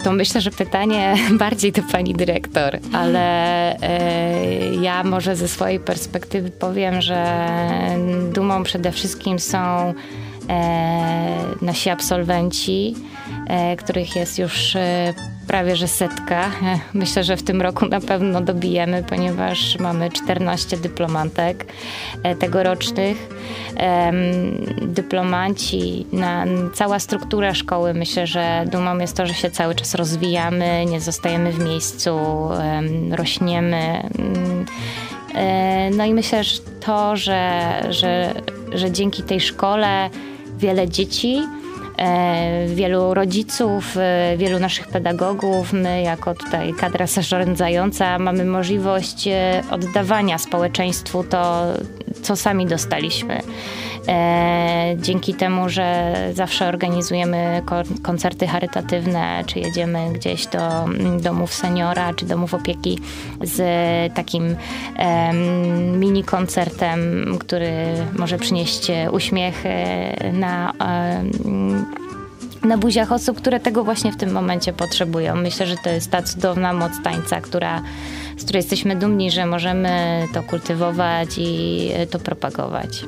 to 0.04 0.12
myślę, 0.12 0.42
że 0.42 0.52
pytanie 0.52 1.16
bardziej 1.40 1.72
do 1.72 1.82
pani 1.92 2.14
dyrektor, 2.14 2.80
ale 2.94 3.76
e, 3.80 4.76
ja 4.76 5.04
może 5.04 5.36
ze 5.36 5.48
swojej 5.48 5.80
perspektywy 5.80 6.52
powiem, 6.52 7.02
że 7.02 7.46
dumą 8.34 8.64
przede 8.64 8.92
wszystkim 8.92 9.40
są 9.40 9.94
e, 10.50 11.38
nasi 11.62 11.90
absolwenci, 11.90 12.96
e, 13.48 13.76
których 13.76 14.16
jest 14.16 14.40
już 14.40 14.78
prawie 15.48 15.76
że 15.76 15.88
setka. 15.88 16.52
Myślę, 16.94 17.24
że 17.24 17.38
w 17.38 17.44
tym 17.44 17.62
roku 17.62 17.86
na 17.86 18.00
pewno 18.02 18.42
dobijemy, 18.42 19.04
ponieważ 19.10 19.80
mamy 19.80 20.12
14 20.12 20.78
dyplomantek 20.78 21.66
e, 22.24 22.36
tegorocznych. 22.36 23.30
Dyplomanci, 24.82 26.06
na, 26.12 26.46
cała 26.74 27.00
struktura 27.00 27.54
szkoły, 27.54 27.94
myślę, 27.94 28.28
że 28.28 28.66
dumą 28.72 28.98
jest 28.98 29.18
to, 29.18 29.26
że 29.26 29.34
się 29.34 29.52
cały 29.52 29.76
czas 29.76 29.96
rozwijamy, 29.96 30.86
nie 30.86 31.02
zostajemy 31.02 31.52
w 31.52 31.60
miejscu, 31.66 32.20
rośniemy. 33.12 34.10
Mm, 34.20 34.66
e, 35.36 35.90
no 35.90 36.06
i 36.06 36.14
myślę, 36.14 36.44
że 36.44 36.60
to, 36.80 37.16
że, 37.16 37.72
że, 37.90 38.34
że 38.74 38.92
dzięki 38.92 39.24
tej 39.24 39.40
szkole 39.40 40.10
wiele 40.58 40.90
dzieci 40.90 41.42
E, 41.42 41.63
wielu 42.68 43.14
rodziców, 43.14 43.98
e, 43.98 44.38
wielu 44.38 44.60
naszych 44.60 44.88
pedagogów. 44.88 45.74
My, 45.74 46.02
jako 46.02 46.36
tutaj 46.36 46.74
kadra 46.74 47.08
zarządzająca, 47.08 48.20
mamy 48.20 48.46
możliwość 48.46 49.28
e, 49.28 49.64
oddawania 49.72 50.38
społeczeństwu 50.38 51.24
to, 51.24 51.66
co 52.22 52.36
sami 52.36 52.66
dostaliśmy. 52.66 53.40
Dzięki 54.98 55.34
temu, 55.34 55.70
że 55.70 56.14
zawsze 56.34 56.68
organizujemy 56.68 57.62
koncerty 58.02 58.48
charytatywne, 58.48 59.44
czy 59.46 59.60
jedziemy 59.60 60.14
gdzieś 60.14 60.48
do 60.48 60.84
mm, 60.84 61.22
domów 61.22 61.54
seniora, 61.54 62.14
czy 62.14 62.26
domów 62.26 62.54
opieki 62.54 63.00
z 63.42 63.64
takim 64.14 64.56
mini 66.00 66.24
koncertem, 66.24 67.00
który 67.40 67.72
może 68.18 68.38
przynieść 68.38 68.92
uśmiech 69.12 69.64
na 70.34 70.74
na 72.64 72.78
buziach 72.78 73.12
osób, 73.12 73.38
które 73.38 73.60
tego 73.60 73.84
właśnie 73.84 74.12
w 74.12 74.18
tym 74.18 74.32
momencie 74.32 74.74
potrzebują. 74.74 75.36
Myślę, 75.36 75.66
że 75.66 75.76
to 75.84 75.90
jest 75.90 76.12
ta 76.12 76.22
cudowna 76.22 76.74
moc 76.74 76.92
tańca, 77.04 77.42
która, 77.42 77.82
z 78.38 78.44
której 78.44 78.60
jesteśmy 78.60 78.96
dumni, 78.96 79.32
że 79.32 79.46
możemy 79.46 80.24
to 80.34 80.44
kultywować 80.44 81.30
i 81.38 81.90
to 82.12 82.20
propagować. 82.20 83.06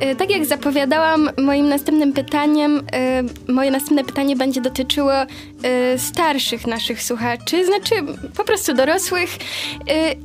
E, 0.00 0.16
tak 0.16 0.30
jak 0.30 0.46
zapowiadałam, 0.46 1.30
moim 1.38 1.68
następnym 1.68 2.12
pytaniem, 2.12 2.82
e, 2.92 3.22
moje 3.52 3.70
następne 3.70 4.04
pytanie 4.04 4.36
będzie 4.36 4.60
dotyczyło 4.60 5.12
e, 5.12 5.26
starszych 5.98 6.66
naszych 6.66 7.02
słuchaczy, 7.02 7.66
znaczy 7.66 7.94
po 8.36 8.44
prostu 8.44 8.74
dorosłych 8.74 9.30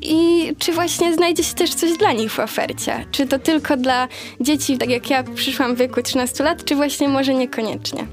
i 0.01 0.53
czy 0.59 0.71
właśnie 0.71 1.13
znajdzie 1.13 1.43
się 1.43 1.53
też 1.53 1.73
coś 1.73 1.97
dla 1.97 2.11
nich 2.11 2.31
w 2.31 2.39
ofercie? 2.39 3.05
Czy 3.11 3.27
to 3.27 3.39
tylko 3.39 3.77
dla 3.77 4.07
dzieci, 4.41 4.77
tak 4.77 4.89
jak 4.89 5.09
ja 5.09 5.23
przyszłam 5.23 5.75
w 5.75 5.77
wieku 5.77 6.01
13 6.01 6.43
lat, 6.43 6.65
czy 6.65 6.75
właśnie 6.75 7.07
może 7.07 7.33
niekoniecznie? 7.33 8.07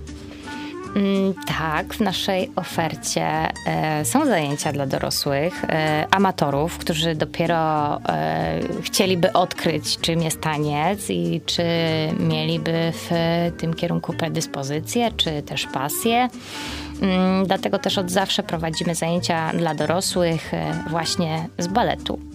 Mm, 0.96 1.34
tak, 1.46 1.94
w 1.94 2.00
naszej 2.00 2.50
ofercie 2.56 3.26
e, 3.66 4.04
są 4.04 4.26
zajęcia 4.26 4.72
dla 4.72 4.86
dorosłych, 4.86 5.64
e, 5.64 6.06
amatorów, 6.10 6.78
którzy 6.78 7.14
dopiero 7.14 7.96
e, 8.08 8.60
chcieliby 8.82 9.32
odkryć, 9.32 9.98
czym 9.98 10.22
jest 10.22 10.40
taniec 10.40 11.10
i 11.10 11.40
czy 11.46 11.62
mieliby 12.18 12.92
w 12.92 13.10
tym 13.58 13.74
kierunku 13.74 14.12
predyspozycję, 14.12 15.10
czy 15.16 15.42
też 15.42 15.66
pasję. 15.66 16.28
Mm, 17.02 17.46
dlatego 17.46 17.78
też 17.78 17.98
od 17.98 18.10
zawsze 18.10 18.42
prowadzimy 18.42 18.94
zajęcia 18.94 19.52
dla 19.52 19.74
dorosłych 19.74 20.52
właśnie 20.90 21.48
z 21.58 21.66
baletu. 21.66 22.33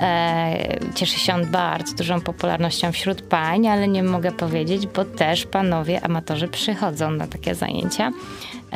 E, 0.00 0.78
cieszy 0.94 1.18
się 1.18 1.34
on 1.34 1.46
bardzo 1.46 1.96
dużą 1.96 2.20
popularnością 2.20 2.92
wśród 2.92 3.22
pań, 3.22 3.68
ale 3.68 3.88
nie 3.88 4.02
mogę 4.02 4.32
powiedzieć, 4.32 4.86
bo 4.86 5.04
też 5.04 5.46
panowie 5.46 6.04
amatorzy 6.04 6.48
przychodzą 6.48 7.10
na 7.10 7.26
takie 7.26 7.54
zajęcia. 7.54 8.12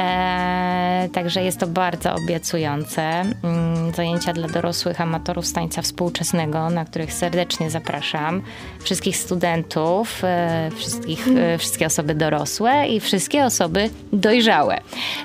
E, 0.00 1.08
także 1.12 1.42
jest 1.42 1.60
to 1.60 1.66
bardzo 1.66 2.14
obiecujące. 2.14 3.02
Mm, 3.02 3.94
zajęcia 3.96 4.32
dla 4.32 4.48
dorosłych 4.48 5.00
amatorów 5.00 5.52
tańca 5.52 5.82
współczesnego, 5.82 6.70
na 6.70 6.84
których 6.84 7.12
serdecznie 7.12 7.70
zapraszam. 7.70 8.42
Wszystkich 8.82 9.16
studentów, 9.16 10.24
e, 10.24 10.70
wszystkich, 10.76 11.28
e, 11.28 11.58
wszystkie 11.58 11.86
osoby 11.86 12.14
dorosłe 12.14 12.88
i 12.88 13.00
wszystkie 13.00 13.44
osoby 13.44 13.90
dojrzałe. 14.12 14.80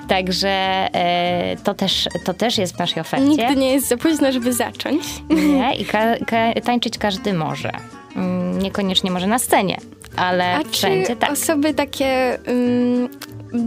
Także 0.08 0.48
e, 0.48 1.56
to, 1.64 1.74
też, 1.74 2.08
to 2.24 2.34
też 2.34 2.58
jest 2.58 2.76
w 2.76 2.78
naszej 2.78 3.00
ofercie. 3.00 3.26
Nigdy 3.26 3.56
nie 3.56 3.72
jest 3.72 3.88
za 3.88 3.96
późno, 3.96 4.32
żeby 4.32 4.52
zacząć. 4.52 5.02
Nie, 5.30 5.74
i 5.74 5.84
ka 5.84 6.16
ka 6.26 6.52
tańczyć 6.64 6.98
każdy 6.98 7.32
może. 7.32 7.72
Mm, 8.16 8.58
niekoniecznie 8.58 9.10
może 9.10 9.26
na 9.26 9.38
scenie, 9.38 9.76
ale 10.16 10.56
A 10.56 10.62
wszędzie 10.70 11.06
czy 11.06 11.16
tak. 11.16 11.30
osoby 11.30 11.74
takie 11.74 12.38
um, 12.46 13.08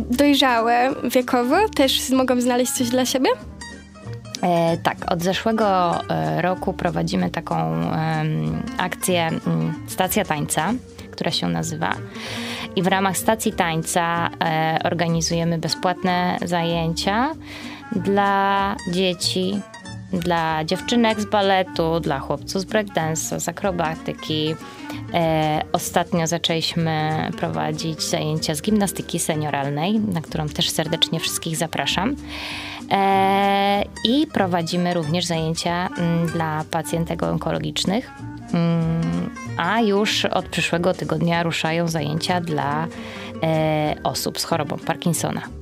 dojrzałe 0.10 0.94
wiekowo 1.04 1.56
też 1.76 2.10
mogą 2.10 2.42
znaleźć 2.42 2.72
coś 2.72 2.90
dla 2.90 3.06
siebie? 3.06 3.30
E, 4.44 4.78
tak, 4.78 4.98
od 5.12 5.24
zeszłego 5.24 5.96
e, 6.10 6.42
roku 6.42 6.74
prowadzimy 6.74 7.30
taką 7.30 7.82
akcję 8.78 9.28
mm, 9.28 9.74
Stacja 9.88 10.26
Tańca, 10.26 10.74
która 11.12 11.32
się 11.32 11.48
nazywa. 11.48 11.94
I 12.76 12.82
w 12.82 12.88
ramach 12.88 13.18
Stacji 13.18 13.54
Tańca 13.54 14.30
e, 14.44 14.80
organizujemy 14.84 15.58
bezpłatne 15.58 16.38
zajęcia 16.46 17.30
dla 17.96 18.76
dzieci, 18.92 19.62
dla 20.14 20.66
dziewczynek 20.66 21.22
z 21.22 21.26
baletu, 21.26 22.00
dla 22.00 22.20
chłopców 22.20 22.62
z 22.62 22.66
breakdance, 22.66 23.40
z 23.40 23.50
akrobatyki. 23.50 24.56
E, 25.14 25.62
ostatnio 25.72 26.28
zaczęliśmy 26.28 27.12
prowadzić 27.38 28.04
zajęcia 28.04 28.56
z 28.56 28.62
gimnastyki 28.62 29.20
senioralnej, 29.20 30.00
na 30.00 30.22
którą 30.22 30.50
też 30.50 30.70
serdecznie 30.70 31.20
wszystkich 31.20 31.58
zapraszam. 31.58 32.16
E, 32.92 33.84
I 34.06 34.28
prowadzimy 34.28 34.94
również 34.94 35.26
zajęcia 35.26 35.90
m, 35.98 36.04
mm, 36.04 36.28
dla 36.28 36.64
pacjentek 36.72 37.24
onkologicznych. 37.24 38.12
Mm, 38.54 39.30
a 39.58 39.82
już 39.82 40.26
od 40.26 40.46
przyszłego 40.46 40.94
tygodnia 40.94 41.44
ruszają 41.44 41.88
zajęcia 41.88 42.42
dla 42.42 42.88
e, 43.44 43.96
osób 44.04 44.40
z 44.40 44.44
chorobą 44.44 44.78
Parkinsona. 44.78 45.59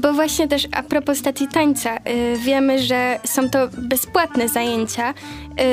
Bo 0.00 0.12
właśnie 0.12 0.48
też 0.48 0.68
a 0.72 0.82
propos 0.82 1.18
stacji 1.18 1.48
tańca, 1.48 1.96
y, 1.96 2.00
wiemy, 2.38 2.82
że 2.82 3.20
są 3.24 3.50
to 3.50 3.58
bezpłatne 3.78 4.48
zajęcia 4.48 5.14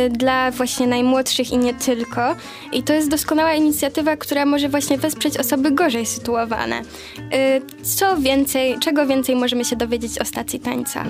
y, 0.06 0.10
dla 0.10 0.52
właśnie 0.52 0.88
najmłodszych 0.88 1.52
i 1.52 1.58
nie 1.58 1.74
tylko. 1.74 2.36
I 2.72 2.84
to 2.84 2.94
jest 2.94 3.10
doskonała 3.10 3.54
inicjatywa, 3.54 4.18
która 4.18 4.46
może 4.46 4.70
właśnie 4.70 4.98
wesprzeć 4.98 5.38
osoby 5.38 5.72
gorzej 5.72 6.06
sytuowane. 6.06 6.82
Y, 6.82 7.84
co 7.84 8.18
więcej, 8.18 8.80
czego 8.80 9.08
więcej 9.08 9.36
możemy 9.36 9.66
się 9.66 9.76
dowiedzieć 9.76 10.20
o 10.20 10.26
stacji 10.26 10.60
tańca? 10.60 11.04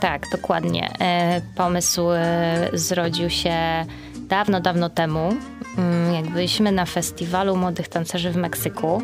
Tak, 0.00 0.22
dokładnie. 0.32 0.92
E, 1.00 1.40
pomysł 1.56 2.10
e, 2.10 2.70
zrodził 2.72 3.30
się 3.30 3.54
dawno, 4.28 4.60
dawno 4.60 4.90
temu. 4.90 5.36
Mm, 5.78 6.14
jak 6.14 6.24
byliśmy 6.24 6.72
na 6.72 6.86
festiwalu 6.86 7.56
młodych 7.56 7.88
tancerzy 7.88 8.30
w 8.30 8.36
Meksyku, 8.36 9.02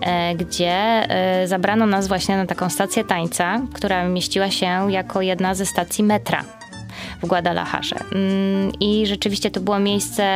e, 0.00 0.34
gdzie 0.34 0.72
e, 0.72 1.48
zabrano 1.48 1.86
nas 1.86 2.08
właśnie 2.08 2.36
na 2.36 2.46
taką 2.46 2.70
stację 2.70 3.04
tańca, 3.04 3.60
która 3.74 4.08
mieściła 4.08 4.50
się 4.50 4.92
jako 4.92 5.22
jedna 5.22 5.54
ze 5.54 5.66
stacji 5.66 6.04
metra 6.04 6.44
w 7.22 7.26
Guadalajarze. 7.26 7.96
Mm, 8.12 8.72
I 8.80 9.06
rzeczywiście 9.06 9.50
to 9.50 9.60
było 9.60 9.78
miejsce, 9.78 10.26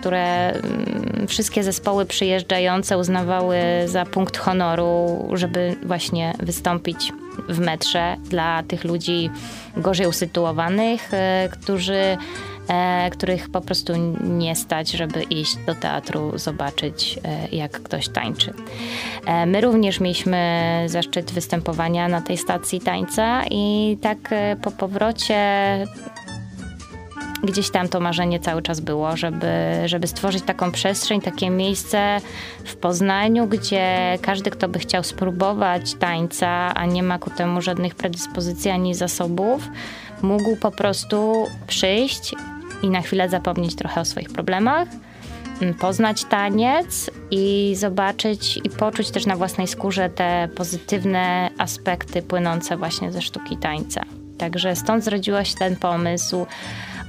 które 0.00 0.52
mm, 0.52 1.26
wszystkie 1.28 1.64
zespoły 1.64 2.06
przyjeżdżające 2.06 2.98
uznawały 2.98 3.58
za 3.86 4.04
punkt 4.04 4.36
honoru, 4.36 5.28
żeby 5.32 5.76
właśnie 5.82 6.34
wystąpić 6.38 7.12
w 7.48 7.58
metrze 7.58 8.16
dla 8.24 8.62
tych 8.62 8.84
ludzi 8.84 9.30
gorzej 9.76 10.06
usytuowanych, 10.06 11.14
e, 11.14 11.48
którzy 11.52 12.16
e, 12.68 13.10
których 13.10 13.50
po 13.50 13.60
prostu 13.60 13.92
nie 14.24 14.56
stać, 14.56 14.90
żeby 14.90 15.22
iść 15.22 15.56
do 15.66 15.74
teatru, 15.74 16.38
zobaczyć, 16.38 17.18
e, 17.24 17.56
jak 17.56 17.82
ktoś 17.82 18.08
tańczy. 18.08 18.52
My 19.46 19.60
również 19.60 20.00
mieliśmy 20.00 20.84
zaszczyt 20.86 21.32
występowania 21.32 22.08
na 22.08 22.20
tej 22.20 22.36
stacji 22.36 22.80
tańca 22.80 23.42
i 23.50 23.98
tak 24.02 24.18
po 24.62 24.70
powrocie 24.70 25.36
gdzieś 27.42 27.70
tam 27.70 27.88
to 27.88 28.00
marzenie 28.00 28.40
cały 28.40 28.62
czas 28.62 28.80
było, 28.80 29.16
żeby, 29.16 29.46
żeby 29.84 30.06
stworzyć 30.06 30.44
taką 30.44 30.72
przestrzeń, 30.72 31.20
takie 31.20 31.50
miejsce 31.50 32.20
w 32.64 32.76
Poznaniu, 32.76 33.46
gdzie 33.46 34.18
każdy, 34.22 34.50
kto 34.50 34.68
by 34.68 34.78
chciał 34.78 35.04
spróbować 35.04 35.94
tańca, 35.94 36.48
a 36.74 36.86
nie 36.86 37.02
ma 37.02 37.18
ku 37.18 37.30
temu 37.30 37.62
żadnych 37.62 37.94
predyspozycji 37.94 38.70
ani 38.70 38.94
zasobów, 38.94 39.68
mógł 40.22 40.56
po 40.56 40.70
prostu 40.70 41.46
przyjść 41.66 42.34
i 42.82 42.90
na 42.90 43.02
chwilę 43.02 43.28
zapomnieć 43.28 43.74
trochę 43.74 44.00
o 44.00 44.04
swoich 44.04 44.30
problemach, 44.30 44.88
mm, 45.62 45.74
poznać 45.74 46.24
taniec 46.24 47.10
i 47.30 47.74
zobaczyć 47.76 48.60
i 48.64 48.70
poczuć 48.70 49.10
też 49.10 49.26
na 49.26 49.36
własnej 49.36 49.66
skórze 49.66 50.10
te 50.10 50.48
pozytywne 50.56 51.50
aspekty 51.58 52.22
płynące 52.22 52.76
właśnie 52.76 53.12
ze 53.12 53.22
sztuki 53.22 53.56
tańca. 53.56 54.02
Także 54.38 54.76
stąd 54.76 55.04
zrodził 55.04 55.34
się 55.44 55.54
ten 55.58 55.76
pomysł. 55.76 56.46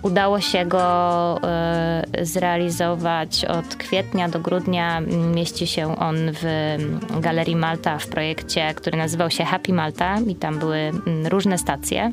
Udało 0.02 0.42
się 0.42 0.66
go 0.66 1.40
e, 1.44 2.04
zrealizować 2.22 3.46
od 3.46 3.76
kwietnia 3.76 4.30
do 4.30 4.40
grudnia. 4.40 5.02
Mieści 5.36 5.68
się 5.68 6.00
on 6.00 6.16
w 6.42 6.78
Galerii 7.20 7.56
Malta 7.56 7.98
w 7.98 8.08
projekcie, 8.08 8.74
który 8.74 8.98
nazywał 8.98 9.32
się 9.32 9.44
Happy 9.44 9.74
Malta 9.74 10.20
i 10.28 10.36
tam 10.36 10.60
były 10.60 10.78
mm, 10.78 11.28
różne 11.28 11.58
stacje. 11.58 12.12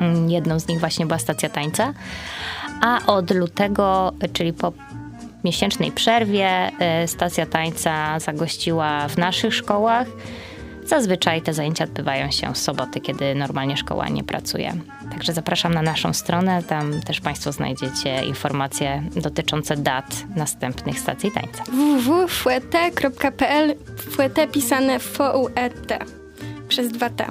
Mm, 0.00 0.30
jedną 0.30 0.60
z 0.60 0.68
nich 0.68 0.80
właśnie 0.80 1.06
była 1.06 1.18
stacja 1.18 1.48
tańca. 1.48 1.92
A 2.80 3.06
od 3.06 3.30
lutego, 3.30 4.12
czyli 4.32 4.52
po 4.52 4.72
miesięcznej 5.44 5.92
przerwie, 5.92 6.70
e, 6.78 7.08
stacja 7.08 7.46
tańca 7.46 8.20
zagościła 8.20 9.08
w 9.08 9.18
naszych 9.18 9.54
szkołach. 9.54 10.06
Zazwyczaj 10.84 11.42
te 11.42 11.54
zajęcia 11.54 11.84
odbywają 11.84 12.30
się 12.30 12.52
w 12.52 12.58
soboty, 12.58 13.00
kiedy 13.00 13.34
normalnie 13.34 13.76
szkoła 13.76 14.08
nie 14.08 14.24
pracuje. 14.24 14.72
Także 15.10 15.32
zapraszam 15.32 15.74
na 15.74 15.82
naszą 15.82 16.12
stronę, 16.12 16.62
tam 16.62 17.00
też 17.00 17.20
Państwo 17.20 17.52
znajdziecie 17.52 18.24
informacje 18.24 19.02
dotyczące 19.16 19.76
dat 19.76 20.24
następnych 20.36 21.00
stacji 21.00 21.32
tańca. 21.32 21.64
www.fuet.pl 21.64 23.74
Fuet 23.96 24.38
pisane 24.52 24.98
V-U-E-T 24.98 25.98
przez 26.68 26.92
dwa 26.92 27.10
T. 27.10 27.26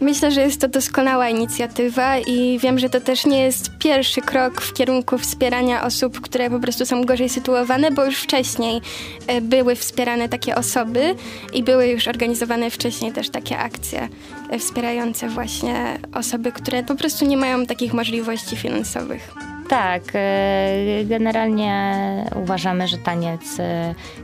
Myślę, 0.00 0.30
że 0.30 0.40
jest 0.40 0.60
to 0.60 0.68
doskonała 0.68 1.28
inicjatywa 1.28 2.18
i 2.18 2.58
wiem, 2.58 2.78
że 2.78 2.90
to 2.90 3.00
też 3.00 3.26
nie 3.26 3.42
jest 3.42 3.70
pierwszy 3.78 4.20
krok 4.20 4.60
w 4.60 4.72
kierunku 4.72 5.18
wspierania 5.18 5.84
osób, 5.84 6.20
które 6.20 6.50
po 6.50 6.60
prostu 6.60 6.86
są 6.86 7.04
gorzej 7.04 7.28
sytuowane, 7.28 7.90
bo 7.90 8.04
już 8.04 8.18
wcześniej 8.18 8.80
e, 9.26 9.40
były 9.40 9.76
wspierane 9.76 10.28
takie 10.28 10.56
osoby 10.56 11.14
i 11.52 11.62
były 11.62 11.86
już 11.86 12.08
organizowane 12.08 12.70
wcześniej 12.70 13.12
też 13.12 13.30
takie 13.30 13.58
akcje 13.58 14.08
e, 14.50 14.58
wspierające 14.58 15.28
właśnie 15.28 15.98
osoby, 16.14 16.52
które 16.52 16.82
po 16.82 16.94
prostu 16.94 17.26
nie 17.26 17.36
mają 17.36 17.66
takich 17.66 17.94
możliwości 17.94 18.56
finansowych. 18.56 19.49
Tak, 19.70 20.02
e, 20.14 21.04
generalnie 21.04 21.94
uważamy, 22.42 22.88
że 22.88 22.98
taniec 22.98 23.40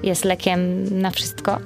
jest 0.03 0.25
lekiem 0.25 0.85
na 1.01 1.11
wszystko. 1.11 1.59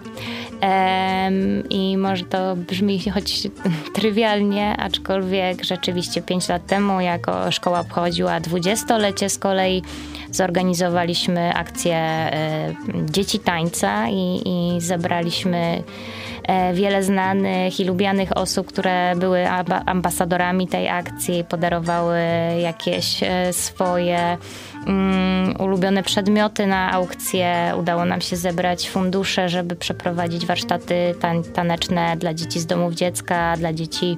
I 1.71 1.97
może 1.97 2.25
to 2.25 2.57
brzmi 2.57 3.11
choć 3.11 3.43
trywialnie, 3.97 4.77
aczkolwiek 4.77 5.65
rzeczywiście 5.65 6.23
5 6.23 6.49
lat 6.49 6.67
temu, 6.67 7.01
jako 7.01 7.51
szkoła 7.51 7.81
obchodziła 7.81 8.41
dwudziestolecie 8.41 9.29
z 9.29 9.39
kolei, 9.39 9.83
zorganizowaliśmy 10.31 11.55
akcję 11.55 11.97
e, 11.97 12.75
Dzieci 13.11 13.39
Tańca 13.39 14.09
i, 14.09 14.43
i 14.47 14.81
zebraliśmy 14.81 15.57
e, 15.57 15.83
wiele 16.75 17.03
znanych 17.03 17.81
i 17.81 17.85
lubianych 17.85 18.37
osób, 18.37 18.67
które 18.67 19.17
były 19.17 19.49
ambasadorami 19.87 20.69
tej 20.69 20.89
akcji, 20.89 21.45
podarowały 21.45 22.19
jakieś 22.63 23.23
e, 23.23 23.53
swoje 23.53 24.39
um, 24.87 25.55
ulubione 25.59 26.03
przedmioty 26.03 26.67
na 26.67 26.93
aukcję. 26.93 27.73
Udało 27.79 28.05
nam 28.05 28.21
się 28.21 28.37
zebrać 28.37 28.91
fundusze, 28.91 29.49
żeby 29.49 29.77
przeprowadzić 29.77 30.47
warsztaty 30.47 31.15
tan 31.21 31.43
taneczne 31.43 32.17
dla 32.17 32.35
dzieci 32.35 32.61
z 32.61 32.67
domów 32.67 32.95
dziecka, 32.95 33.57
dla 33.57 33.73
dzieci 33.73 34.17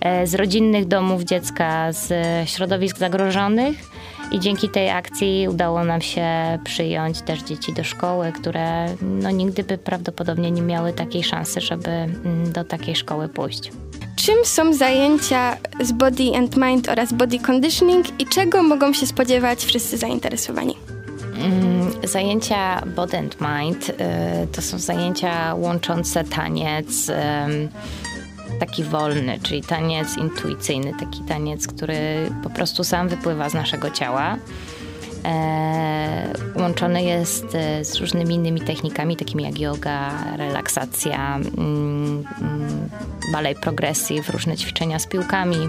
e, 0.00 0.26
z 0.26 0.34
rodzinnych 0.34 0.88
domów 0.88 1.22
dziecka, 1.22 1.92
z 1.92 2.12
środowisk 2.48 2.98
zagrożonych. 2.98 3.90
I 4.32 4.40
dzięki 4.40 4.68
tej 4.68 4.90
akcji 4.90 5.48
udało 5.48 5.84
nam 5.84 6.00
się 6.00 6.26
przyjąć 6.64 7.22
też 7.22 7.42
dzieci 7.42 7.72
do 7.72 7.84
szkoły, 7.84 8.32
które 8.32 8.86
no, 9.02 9.30
nigdy 9.30 9.64
by 9.64 9.78
prawdopodobnie 9.78 10.50
nie 10.50 10.62
miały 10.62 10.92
takiej 10.92 11.22
szansy, 11.22 11.60
żeby 11.60 11.90
mm, 11.90 12.52
do 12.52 12.64
takiej 12.64 12.96
szkoły 12.96 13.28
pójść. 13.28 13.72
Czym 14.16 14.44
są 14.44 14.72
zajęcia 14.72 15.56
z 15.80 15.92
body 15.92 16.36
and 16.36 16.56
mind 16.56 16.88
oraz 16.88 17.12
body 17.12 17.38
conditioning 17.38 18.20
i 18.20 18.26
czego 18.26 18.62
mogą 18.62 18.92
się 18.92 19.06
spodziewać 19.06 19.64
wszyscy 19.64 19.96
zainteresowani? 19.96 20.76
Mm, 21.40 21.90
zajęcia 22.04 22.82
Body 22.96 23.18
and 23.18 23.36
Mind 23.40 23.88
y, 23.88 23.94
to 24.52 24.62
są 24.62 24.78
zajęcia 24.78 25.54
łączące 25.54 26.24
taniec 26.24 27.10
taki 28.60 28.84
wolny, 28.84 29.38
czyli 29.42 29.62
taniec 29.62 30.16
intuicyjny, 30.16 30.92
taki 31.00 31.20
taniec, 31.20 31.66
który 31.66 32.30
po 32.42 32.50
prostu 32.50 32.84
sam 32.84 33.08
wypływa 33.08 33.48
z 33.48 33.54
naszego 33.54 33.90
ciała. 33.90 34.36
E, 35.24 36.32
łączony 36.56 37.02
jest 37.02 37.54
e, 37.54 37.84
z 37.84 37.96
różnymi 37.96 38.34
innymi 38.34 38.60
technikami, 38.60 39.16
takimi 39.16 39.44
jak 39.44 39.60
yoga, 39.60 40.10
relaksacja, 40.36 41.36
mm, 41.36 42.24
mm, 42.40 42.88
balej 43.32 43.54
progresji, 43.54 44.22
różne 44.32 44.56
ćwiczenia 44.56 44.98
z 44.98 45.06
piłkami. 45.06 45.68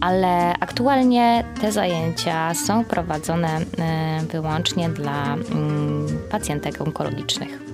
Ale 0.00 0.54
aktualnie 0.60 1.44
te 1.60 1.72
zajęcia 1.72 2.54
są 2.54 2.84
prowadzone 2.84 3.60
e, 3.78 4.20
wyłącznie 4.32 4.88
dla 4.88 5.34
mm, 5.34 6.06
pacjentek 6.30 6.80
onkologicznych. 6.80 7.67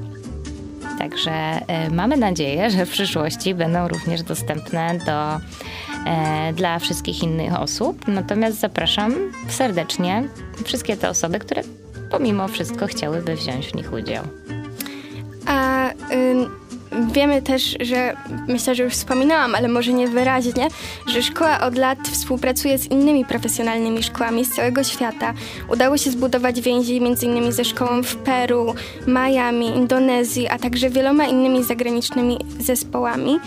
Także 1.11 1.61
mamy 1.91 2.17
nadzieję, 2.17 2.71
że 2.71 2.87
w 2.87 2.91
przyszłości 2.91 3.55
będą 3.55 3.89
również 3.89 4.23
dostępne 4.23 4.99
do 5.07 5.41
E, 6.07 6.53
dla 6.53 6.79
wszystkich 6.79 7.23
innych 7.23 7.61
osób. 7.61 8.09
Natomiast 8.09 8.61
zapraszam 8.61 9.15
serdecznie 9.49 10.29
wszystkie 10.65 10.97
te 10.97 11.11
osoby, 11.11 11.39
które 11.39 11.63
pomimo 12.11 12.49
wszystko 12.49 12.87
chciałyby 12.87 13.37
wziąć 13.37 13.67
w 13.67 13.75
nich 13.75 13.93
udział. 13.93 14.25
A 15.47 15.91
wiemy 17.13 17.43
też, 17.43 17.77
że 17.81 18.17
myślę, 18.49 18.75
że 18.75 18.83
już 18.83 18.93
wspominałam, 18.93 19.55
ale 19.55 19.69
może 19.69 19.93
nie 19.93 20.09
wyraźnie, 20.09 20.69
że 21.07 21.23
szkoła 21.23 21.61
od 21.61 21.79
lat 21.79 21.99
współpracuje 22.13 22.79
z 22.79 22.87
innymi 22.87 23.25
profesjonalnymi 23.25 24.03
szkołami 24.03 24.45
z 24.45 24.55
całego 24.55 24.85
świata. 24.85 25.35
Udało 25.69 25.97
się 25.97 26.11
zbudować 26.11 26.61
więzi 26.61 26.97
m.in. 26.97 27.53
ze 27.53 27.65
szkołą 27.65 28.03
w 28.03 28.17
Peru, 28.17 28.75
Miami, 29.07 29.67
Indonezji, 29.67 30.49
a 30.49 30.59
także 30.59 30.91
wieloma 30.91 31.27
innymi 31.27 31.65
zagranicznymi 31.65 32.39
zespołami. 32.61 33.39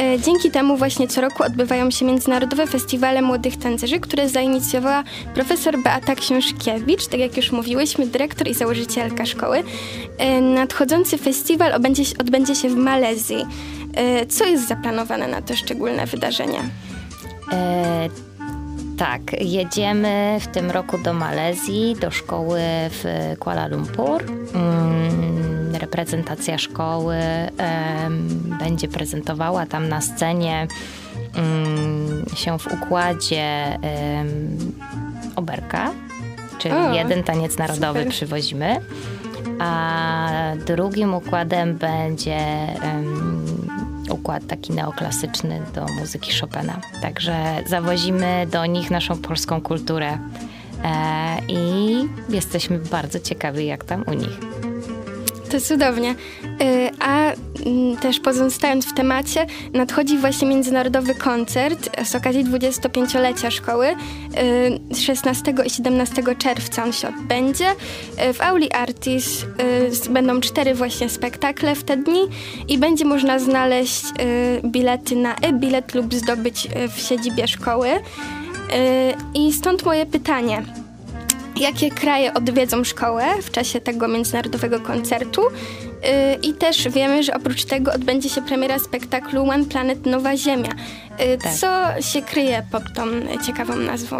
E, 0.00 0.18
dzięki 0.18 0.50
temu 0.50 0.76
właśnie 0.76 1.08
co 1.08 1.20
roku 1.20 1.42
odbywają 1.42 1.90
się 1.90 2.04
międzynarodowe 2.04 2.66
festiwale 2.66 3.22
młodych 3.22 3.56
tancerzy, 3.56 4.00
które 4.00 4.28
zainicjowała 4.28 5.04
profesor 5.34 5.82
Beata 5.82 6.14
Książkiewicz, 6.14 7.06
tak 7.06 7.20
jak 7.20 7.36
już 7.36 7.52
mówiłyśmy, 7.52 8.06
dyrektor 8.06 8.48
i 8.48 8.54
założycielka 8.54 9.26
szkoły. 9.26 9.62
E, 10.18 10.40
nadchodzący 10.40 11.18
festiwal 11.18 11.72
odbędzie, 11.72 12.02
odbędzie 12.20 12.54
się 12.54 12.68
w 12.68 12.76
Malezji. 12.76 13.46
E, 13.94 14.26
co 14.26 14.44
jest 14.44 14.68
zaplanowane 14.68 15.28
na 15.28 15.42
te 15.42 15.56
szczególne 15.56 16.06
wydarzenia? 16.06 16.62
E, 17.52 18.08
tak, 19.00 19.40
jedziemy 19.40 20.38
w 20.40 20.46
tym 20.46 20.70
roku 20.70 20.98
do 20.98 21.12
Malezji, 21.12 21.96
do 22.00 22.10
szkoły 22.10 22.60
w 22.90 23.04
Kuala 23.38 23.66
Lumpur. 23.66 24.24
Mm, 24.54 25.76
reprezentacja 25.76 26.58
szkoły 26.58 27.16
będzie 28.58 28.88
prezentowała 28.88 29.66
tam 29.66 29.88
na 29.88 30.00
scenie 30.00 30.66
mm, 31.34 32.24
się 32.36 32.58
w 32.58 32.66
układzie 32.72 33.78
oberka, 35.36 35.90
czyli 36.58 36.74
o, 36.74 36.94
jeden 36.94 37.22
taniec 37.22 37.58
narodowy 37.58 37.98
super. 37.98 38.12
przywozimy, 38.12 38.80
a 39.58 40.28
drugim 40.66 41.14
układem 41.14 41.74
będzie 41.74 42.38
układ 44.10 44.46
taki 44.46 44.72
neoklasyczny 44.72 45.62
do 45.74 45.86
muzyki 46.00 46.40
Chopina. 46.40 46.80
Także 47.02 47.62
zawozimy 47.66 48.46
do 48.50 48.66
nich 48.66 48.90
naszą 48.90 49.18
polską 49.18 49.60
kulturę 49.60 50.18
e, 50.84 51.38
i 51.48 51.94
jesteśmy 52.28 52.78
bardzo 52.78 53.20
ciekawi, 53.20 53.66
jak 53.66 53.84
tam 53.84 54.04
u 54.06 54.12
nich. 54.12 54.69
To 55.50 55.60
cudownie. 55.60 56.10
Y, 56.10 56.90
a 57.00 57.32
mm, 57.66 57.96
też 57.96 58.20
pozostając 58.20 58.86
w 58.86 58.94
temacie, 58.94 59.46
nadchodzi 59.72 60.18
właśnie 60.18 60.48
międzynarodowy 60.48 61.14
koncert 61.14 62.06
z 62.06 62.14
okazji 62.14 62.44
25-lecia 62.44 63.50
szkoły. 63.50 63.86
16 64.98 65.50
y, 65.50 65.66
i 65.66 65.70
17 65.70 66.22
czerwca 66.38 66.84
on 66.84 66.92
się 66.92 67.08
odbędzie. 67.08 67.70
Y, 68.30 68.32
w 68.32 68.40
Auli 68.40 68.72
Artis 68.72 69.46
będą 70.10 70.40
cztery 70.40 70.74
właśnie 70.74 71.08
spektakle 71.08 71.74
w 71.74 71.84
te 71.84 71.96
dni 71.96 72.20
i 72.68 72.78
będzie 72.78 73.04
można 73.04 73.38
znaleźć 73.38 74.04
bilety 74.64 75.16
na 75.16 75.34
e-bilet 75.34 75.94
lub 75.94 76.14
zdobyć 76.14 76.68
w 76.96 77.00
siedzibie 77.00 77.48
szkoły. 77.48 77.88
I 79.34 79.52
stąd 79.52 79.84
moje 79.84 80.06
pytanie 80.06 80.62
jakie 81.60 81.90
kraje 81.90 82.34
odwiedzą 82.34 82.84
szkołę 82.84 83.24
w 83.42 83.50
czasie 83.50 83.80
tego 83.80 84.08
międzynarodowego 84.08 84.80
koncertu. 84.80 85.42
Y, 85.46 85.50
I 86.42 86.52
też 86.52 86.88
wiemy, 86.88 87.22
że 87.22 87.34
oprócz 87.34 87.64
tego 87.64 87.92
odbędzie 87.92 88.28
się 88.28 88.42
premiera 88.42 88.78
spektaklu 88.78 89.50
One 89.50 89.64
Planet 89.64 90.06
Nowa 90.06 90.36
Ziemia. 90.36 90.72
Y, 90.72 91.38
tak. 91.38 91.54
Co 91.54 92.02
się 92.02 92.22
kryje 92.22 92.62
pod 92.72 92.82
tą 92.94 93.02
ciekawą 93.46 93.76
nazwą? 93.76 94.16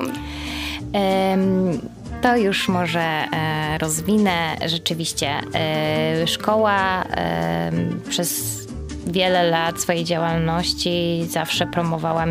Um, 0.93 1.81
to 2.23 2.37
już 2.37 2.69
może 2.69 3.01
e, 3.01 3.79
rozwinę. 3.79 4.57
Rzeczywiście, 4.67 5.31
e, 5.55 6.27
szkoła 6.27 7.05
e, 7.05 7.73
przez 8.09 8.60
wiele 9.11 9.51
lat 9.51 9.81
swojej 9.81 10.05
działalności 10.05 11.25
zawsze 11.29 11.67
promowała 11.67 12.27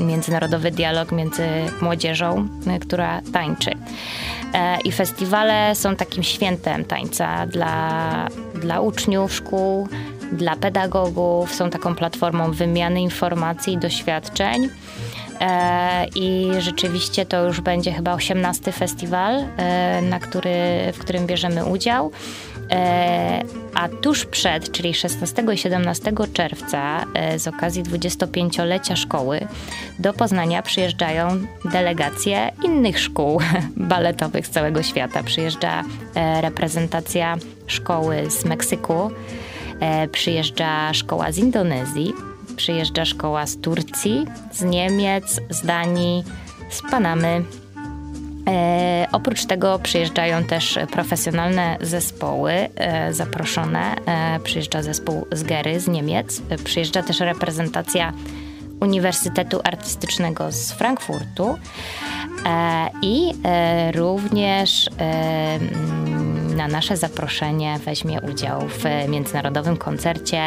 międzynarodowy 0.00 0.70
dialog 0.70 1.12
między 1.12 1.46
młodzieżą, 1.80 2.48
która 2.80 3.20
tańczy. 3.32 3.70
E, 4.54 4.80
I 4.80 4.92
festiwale 4.92 5.74
są 5.74 5.96
takim 5.96 6.22
świętem 6.22 6.84
tańca 6.84 7.46
dla, 7.46 8.28
dla 8.54 8.80
uczniów 8.80 9.32
szkół, 9.32 9.88
dla 10.32 10.56
pedagogów, 10.56 11.54
są 11.54 11.70
taką 11.70 11.94
platformą 11.94 12.52
wymiany 12.52 13.00
informacji 13.00 13.72
i 13.72 13.78
doświadczeń. 13.78 14.68
E, 15.40 16.06
I 16.14 16.48
rzeczywiście 16.58 17.26
to 17.26 17.44
już 17.44 17.60
będzie 17.60 17.92
chyba 17.92 18.14
18 18.14 18.72
festiwal, 18.72 19.44
e, 19.56 20.02
na 20.02 20.20
który, 20.20 20.52
w 20.92 20.98
którym 20.98 21.26
bierzemy 21.26 21.64
udział. 21.64 22.10
E, 22.70 23.42
a 23.74 23.88
tuż 23.88 24.24
przed, 24.24 24.72
czyli 24.72 24.94
16 24.94 25.44
i 25.54 25.58
17 25.58 26.12
czerwca, 26.32 27.04
e, 27.14 27.38
z 27.38 27.48
okazji 27.48 27.82
25-lecia 27.82 28.96
szkoły, 28.96 29.40
do 29.98 30.12
Poznania 30.12 30.62
przyjeżdżają 30.62 31.28
delegacje 31.64 32.52
innych 32.64 33.00
szkół 33.00 33.40
baletowych 33.76 34.46
z 34.46 34.50
całego 34.50 34.82
świata. 34.82 35.22
Przyjeżdża 35.22 35.84
e, 36.14 36.40
reprezentacja 36.40 37.36
szkoły 37.66 38.30
z 38.30 38.44
Meksyku, 38.44 39.10
przyjeżdża 40.12 40.94
szkoła 40.94 41.32
z 41.32 41.38
Indonezji, 41.38 42.12
przyjeżdża 42.56 43.04
szkoła 43.04 43.46
z 43.46 43.60
Turcji, 43.60 44.26
z 44.52 44.62
Niemiec, 44.62 45.40
z 45.50 45.66
Danii, 45.66 46.24
z 46.70 46.82
Panamy, 46.90 47.42
E, 48.48 49.06
oprócz 49.12 49.44
tego 49.44 49.78
przyjeżdżają 49.78 50.44
też 50.44 50.78
profesjonalne 50.92 51.76
zespoły 51.80 52.52
e, 52.52 53.14
zaproszone. 53.14 53.94
E, 54.06 54.40
przyjeżdża 54.40 54.82
zespół 54.82 55.26
z 55.32 55.42
Gery 55.42 55.80
z 55.80 55.88
Niemiec, 55.88 56.42
przyjeżdża 56.64 57.02
też 57.02 57.20
reprezentacja 57.20 58.12
Uniwersytetu 58.80 59.60
Artystycznego 59.64 60.52
z 60.52 60.72
Frankfurtu. 60.72 61.58
I 63.02 63.32
również 63.94 64.90
mm, 64.98 66.56
na 66.56 66.68
nasze 66.68 66.96
zaproszenie 66.96 67.78
weźmie 67.84 68.20
udział 68.20 68.60
w 68.68 68.84
międzynarodowym 69.08 69.76
koncercie 69.76 70.42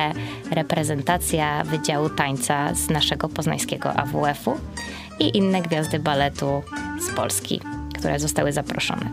reprezentacja 0.52 1.64
Wydziału 1.64 2.10
Tańca 2.10 2.76
z 2.76 2.90
naszego 2.90 3.30
poznańskiego 3.30 3.94
AWF-u 3.94 4.58
i 5.20 5.38
inne 5.38 5.62
gwiazdy 5.62 6.00
baletu 6.00 6.62
z 7.08 7.16
Polski 7.16 7.62
które 8.02 8.20
zostały 8.20 8.52
zaproszone. 8.52 9.06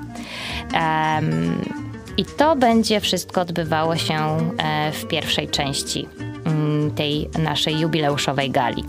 I 2.17 2.25
to 2.25 2.57
będzie 2.57 3.01
wszystko 3.01 3.41
odbywało 3.41 3.97
się 3.97 4.15
e, 4.15 4.93
w 4.93 5.07
pierwszej 5.07 5.49
części 5.49 6.09
mm, 6.45 6.91
tej 6.91 7.29
naszej 7.39 7.81
jubileuszowej 7.81 8.51
gali. 8.51 8.85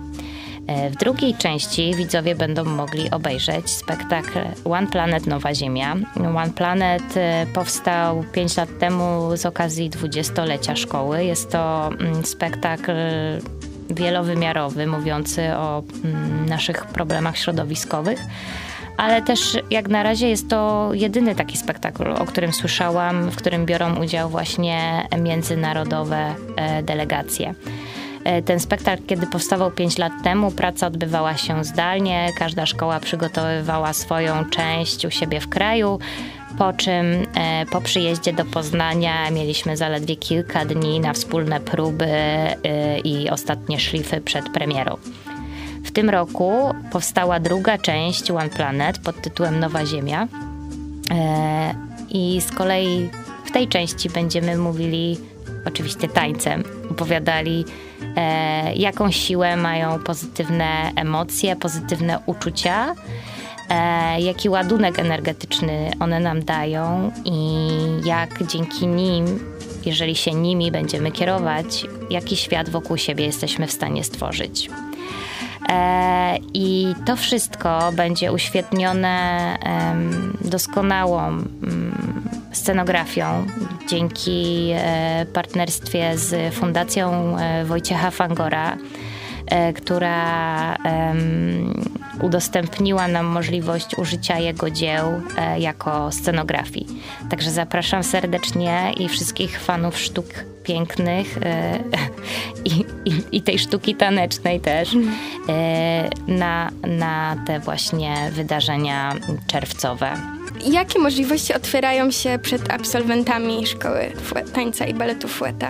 E, 0.68 0.90
w 0.90 0.96
drugiej 0.96 1.36
części 1.36 1.96
widzowie 1.96 2.36
będą 2.36 2.66
mogli 2.66 3.12
obejrzeć 3.12 3.70
spektakl 3.70 4.40
One 4.66 4.88
Planet 4.88 5.28
Nowa 5.28 5.54
Ziemia. 5.54 5.96
One 6.36 6.52
Planet 6.56 7.18
e, 7.18 7.46
powstał 7.54 8.24
5 8.34 8.58
lat 8.58 8.70
temu 8.80 9.38
z 9.38 9.46
okazji 9.46 9.90
dwudziestolecia 9.90 10.76
szkoły. 10.76 11.24
Jest 11.26 11.52
to 11.52 11.90
mm, 12.00 12.26
spektakl 12.26 12.92
wielowymiarowy, 13.90 14.88
mówiący 14.88 15.56
o 15.56 15.84
mm, 16.04 16.46
naszych 16.46 16.86
problemach 16.86 17.38
środowiskowych 17.38 18.20
ale 19.00 19.22
też 19.22 19.58
jak 19.72 19.88
na 19.88 20.04
razie 20.04 20.30
jest 20.30 20.50
to 20.50 20.90
jedyny 20.94 21.36
taki 21.36 21.58
spektakl, 21.58 22.12
o 22.12 22.26
którym 22.26 22.54
słyszałam, 22.54 23.32
w 23.32 23.36
którym 23.36 23.66
biorą 23.66 23.96
udział 23.96 24.30
właśnie 24.30 25.08
międzynarodowe 25.20 26.36
e, 26.56 26.84
delegacje. 26.84 27.54
E, 28.24 28.42
ten 28.42 28.60
spektakl, 28.60 29.04
kiedy 29.08 29.28
powstawał 29.28 29.72
5 29.72 29.98
lat 29.98 30.14
temu, 30.24 30.52
praca 30.52 30.88
odbywała 30.88 31.38
się 31.38 31.64
zdalnie, 31.64 32.30
każda 32.38 32.66
szkoła 32.66 33.00
przygotowywała 33.00 33.94
swoją 33.94 34.46
część 34.46 35.06
u 35.06 35.12
siebie 35.12 35.40
w 35.42 35.50
kraju. 35.50 36.00
Po 36.58 36.74
czym 36.74 37.06
e, 37.36 37.66
po 37.72 37.82
przyjeździe 37.82 38.34
do 38.34 38.46
Poznania 38.46 39.32
mieliśmy 39.32 39.78
zaledwie 39.78 40.16
kilka 40.16 40.66
dni 40.66 41.00
na 41.00 41.14
wspólne 41.14 41.60
próby 41.60 42.08
i 43.04 43.30
ostatnie 43.30 43.80
szlify 43.80 44.22
przed 44.22 44.50
premierą. 44.50 44.98
W 45.84 45.92
tym 45.92 46.10
roku 46.10 46.76
powstała 46.92 47.40
druga 47.40 47.78
część 47.78 48.32
One 48.32 48.50
Planet 48.50 49.00
pod 49.00 49.22
tytułem 49.22 49.60
Nowa 49.60 49.86
Ziemia. 49.86 50.28
E, 51.12 51.76
I 52.10 52.42
z 52.42 52.52
kolei 52.52 53.10
w 53.46 53.52
tej 53.52 53.68
części 53.68 54.10
będziemy 54.10 54.58
mówili 54.58 55.18
oczywiście 55.66 56.08
tańcem, 56.08 56.64
opowiadali, 56.92 57.66
e, 58.16 58.76
jaką 58.76 59.12
siłę 59.12 59.56
mają 59.56 60.00
pozytywne 60.00 60.92
emocje, 60.96 61.56
pozytywne 61.56 62.20
uczucia, 62.26 62.96
e, 63.70 64.22
jaki 64.22 64.50
ładunek 64.50 65.00
energetyczny 65.00 65.92
one 66.00 66.20
nam 66.20 66.44
dają 66.44 67.12
i 67.26 67.68
jak 68.06 68.48
dzięki 68.48 68.88
nim, 68.88 69.40
jeżeli 69.86 70.16
się 70.16 70.32
nimi 70.32 70.72
będziemy 70.72 71.12
kierować, 71.12 71.86
jaki 72.10 72.38
świat 72.38 72.70
wokół 72.70 72.98
siebie 72.98 73.26
jesteśmy 73.26 73.68
w 73.68 73.72
stanie 73.72 74.04
stworzyć. 74.04 74.70
E, 75.70 76.38
I 76.54 76.96
to 77.06 77.16
wszystko 77.16 77.92
będzie 77.94 78.32
uświetnione 78.32 79.58
doskonałą 80.42 81.28
mm, 81.28 82.24
scenografią 82.52 83.46
dzięki 83.88 84.70
e, 84.76 85.26
partnerstwie 85.34 86.18
z 86.18 86.54
Fundacją 86.54 87.38
e, 87.38 87.66
Wojciecha 87.66 88.12
Fangora, 88.12 88.78
która 89.76 90.78
udostępniła 92.22 93.08
nam 93.08 93.26
możliwość 93.26 93.98
użycia 93.98 94.40
jego 94.40 94.70
dzieł 94.70 95.22
jako 95.58 96.12
scenografii. 96.12 96.88
Także 97.30 97.52
zapraszam 97.52 98.04
serdecznie 98.04 98.94
i 98.98 99.10
wszystkich 99.10 99.60
fanów 99.60 100.00
sztuk 100.00 100.26
pięknych 100.64 101.38
e, 101.38 101.80
i, 102.66 102.86
i, 103.06 103.38
i, 103.38 103.42
tej 103.42 103.60
sztuki 103.60 103.96
tanecznej 103.96 104.60
też 104.60 104.90
e, 105.50 106.10
na, 106.28 106.72
na 106.88 107.44
te 107.48 107.60
właśnie 107.60 108.16
wydarzenia 108.32 109.16
czerwcowe. 109.48 110.12
Jakie 110.66 111.00
możliwości 111.00 111.54
otwierają 111.54 112.12
się 112.12 112.40
przed 112.42 112.72
absolwentami 112.72 113.68
szkoły 113.68 114.12
tańca 114.54 114.86
i 114.86 114.94
baletu 114.94 115.28
Fueta? 115.28 115.70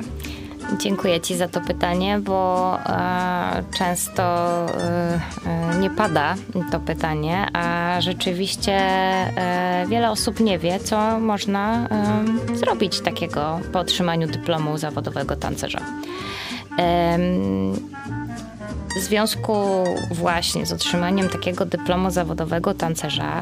Dziękuję 0.77 1.21
Ci 1.21 1.35
za 1.35 1.47
to 1.47 1.61
pytanie, 1.61 2.19
bo 2.19 2.77
e, 2.85 3.63
często 3.77 4.23
e, 4.23 5.19
e, 5.45 5.79
nie 5.79 5.89
pada 5.89 6.35
to 6.71 6.79
pytanie, 6.79 7.47
a 7.53 7.95
rzeczywiście 8.01 8.79
wiele 9.87 10.11
osób 10.11 10.39
nie 10.39 10.59
wie, 10.59 10.79
co 10.79 11.19
można 11.19 11.87
zrobić 12.53 13.01
takiego 13.01 13.59
po 13.73 13.79
otrzymaniu 13.79 14.27
dyplomu 14.27 14.77
zawodowego 14.77 15.35
tancerza. 15.35 15.79
W 18.95 18.99
związku 18.99 19.83
właśnie 20.11 20.65
z 20.65 20.73
otrzymaniem 20.73 21.29
takiego 21.29 21.65
dyplomu 21.65 22.11
zawodowego 22.11 22.73
tancerza 22.73 23.41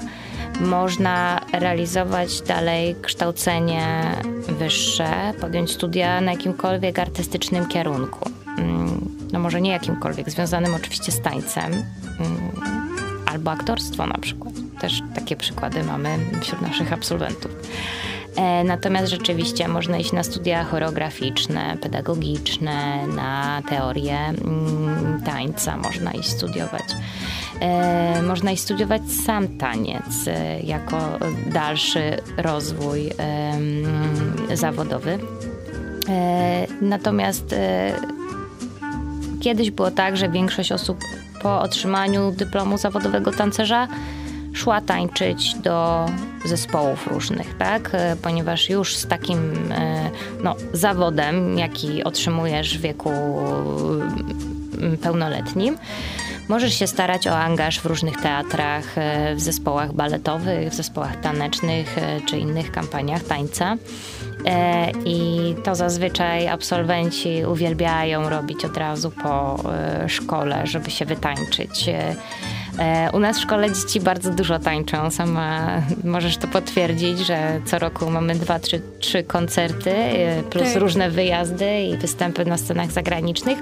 można 0.61 1.39
realizować 1.53 2.41
dalej 2.41 2.95
kształcenie 3.01 4.11
wyższe, 4.59 5.33
podjąć 5.41 5.71
studia 5.71 6.21
na 6.21 6.31
jakimkolwiek 6.31 6.99
artystycznym 6.99 7.67
kierunku. 7.67 8.29
Mm, 8.57 9.17
no 9.31 9.39
może 9.39 9.61
nie 9.61 9.71
jakimkolwiek, 9.71 10.29
związanym 10.29 10.75
oczywiście 10.75 11.11
z 11.11 11.21
tańcem, 11.21 11.73
mm, 11.73 11.83
albo 13.25 13.51
aktorstwo 13.51 14.07
na 14.07 14.17
przykład. 14.17 14.53
Też 14.79 15.01
takie 15.15 15.35
przykłady 15.35 15.83
mamy 15.83 16.17
wśród 16.41 16.61
naszych 16.61 16.93
absolwentów. 16.93 17.51
E, 18.35 18.63
natomiast 18.63 19.11
rzeczywiście 19.11 19.67
można 19.67 19.97
iść 19.97 20.11
na 20.11 20.23
studia 20.23 20.63
choreograficzne, 20.63 21.77
pedagogiczne, 21.81 23.07
na 23.07 23.61
teorię 23.69 24.17
mm, 24.17 25.21
tańca 25.25 25.77
można 25.77 26.11
iść 26.11 26.29
studiować. 26.29 26.83
E, 27.61 28.21
można 28.21 28.51
iść 28.51 28.63
studiować 28.63 29.01
sam 29.25 29.47
taniec 29.47 30.27
e, 30.27 30.59
jako 30.59 30.97
dalszy 31.53 32.17
rozwój 32.37 33.11
zawodowy. 34.53 35.19
Natomiast 36.81 37.55
kiedyś 39.39 39.71
było 39.71 39.91
tak, 39.91 40.17
że 40.17 40.29
większość 40.29 40.71
osób 40.71 40.97
po 41.41 41.61
otrzymaniu 41.61 42.31
dyplomu 42.31 42.77
zawodowego 42.77 43.31
tancerza 43.31 43.87
szła 44.57 44.81
tańczyć 44.81 45.55
do 45.55 46.05
zespołów 46.45 47.07
różnych, 47.07 47.57
tak? 47.57 47.89
E, 47.93 48.15
ponieważ 48.21 48.69
już 48.69 48.95
z 48.95 49.07
takim 49.07 49.71
e, 49.71 50.09
no, 50.43 50.55
zawodem, 50.73 51.57
jaki 51.57 52.03
otrzymujesz 52.03 52.77
w 52.77 52.81
wieku 52.81 53.11
mm, 54.77 54.97
pełnoletnim, 54.97 55.77
możesz 56.49 56.73
się 56.73 56.87
starać 56.87 57.27
o 57.27 57.37
angaż 57.37 57.79
w 57.79 57.85
różnych 57.85 58.21
teatrach, 58.21 58.97
e, 58.97 59.35
w 59.35 59.41
zespołach 59.41 59.93
baletowych, 59.93 60.69
w 60.69 60.75
zespołach 60.75 61.21
tanecznych 61.21 61.95
czy 62.25 62.37
innych 62.37 62.71
kampaniach 62.71 63.23
tańca. 63.23 63.75
I 65.05 65.55
to 65.63 65.75
zazwyczaj 65.75 66.47
absolwenci 66.47 67.45
uwielbiają 67.45 68.29
robić 68.29 68.65
od 68.65 68.77
razu 68.77 69.11
po 69.11 69.63
szkole, 70.07 70.67
żeby 70.67 70.91
się 70.91 71.05
wytańczyć. 71.05 71.89
E, 72.79 73.11
u 73.13 73.19
nas 73.19 73.37
w 73.37 73.41
szkole 73.41 73.71
dzieci 73.71 73.99
bardzo 73.99 74.31
dużo 74.31 74.59
tańczą. 74.59 75.11
Sama 75.11 75.81
możesz 76.03 76.37
to 76.37 76.47
potwierdzić, 76.47 77.19
że 77.19 77.61
co 77.65 77.79
roku 77.79 78.09
mamy 78.09 78.35
dwa, 78.35 78.59
trzy, 78.59 78.81
trzy 78.99 79.23
koncerty, 79.23 79.91
e, 79.91 80.43
plus 80.43 80.73
tak. 80.73 80.81
różne 80.81 81.09
wyjazdy 81.09 81.81
i 81.81 81.97
występy 81.97 82.45
na 82.45 82.57
scenach 82.57 82.91
zagranicznych. 82.91 83.57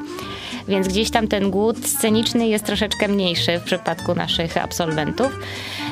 Więc 0.68 0.88
gdzieś 0.88 1.12
tam 1.12 1.28
ten 1.28 1.52
głód 1.52 1.88
sceniczny 1.88 2.48
jest 2.48 2.66
troszeczkę 2.66 3.08
mniejszy 3.08 3.60
w 3.60 3.64
przypadku 3.64 4.16
naszych 4.16 4.58
absolwentów. 4.58 5.40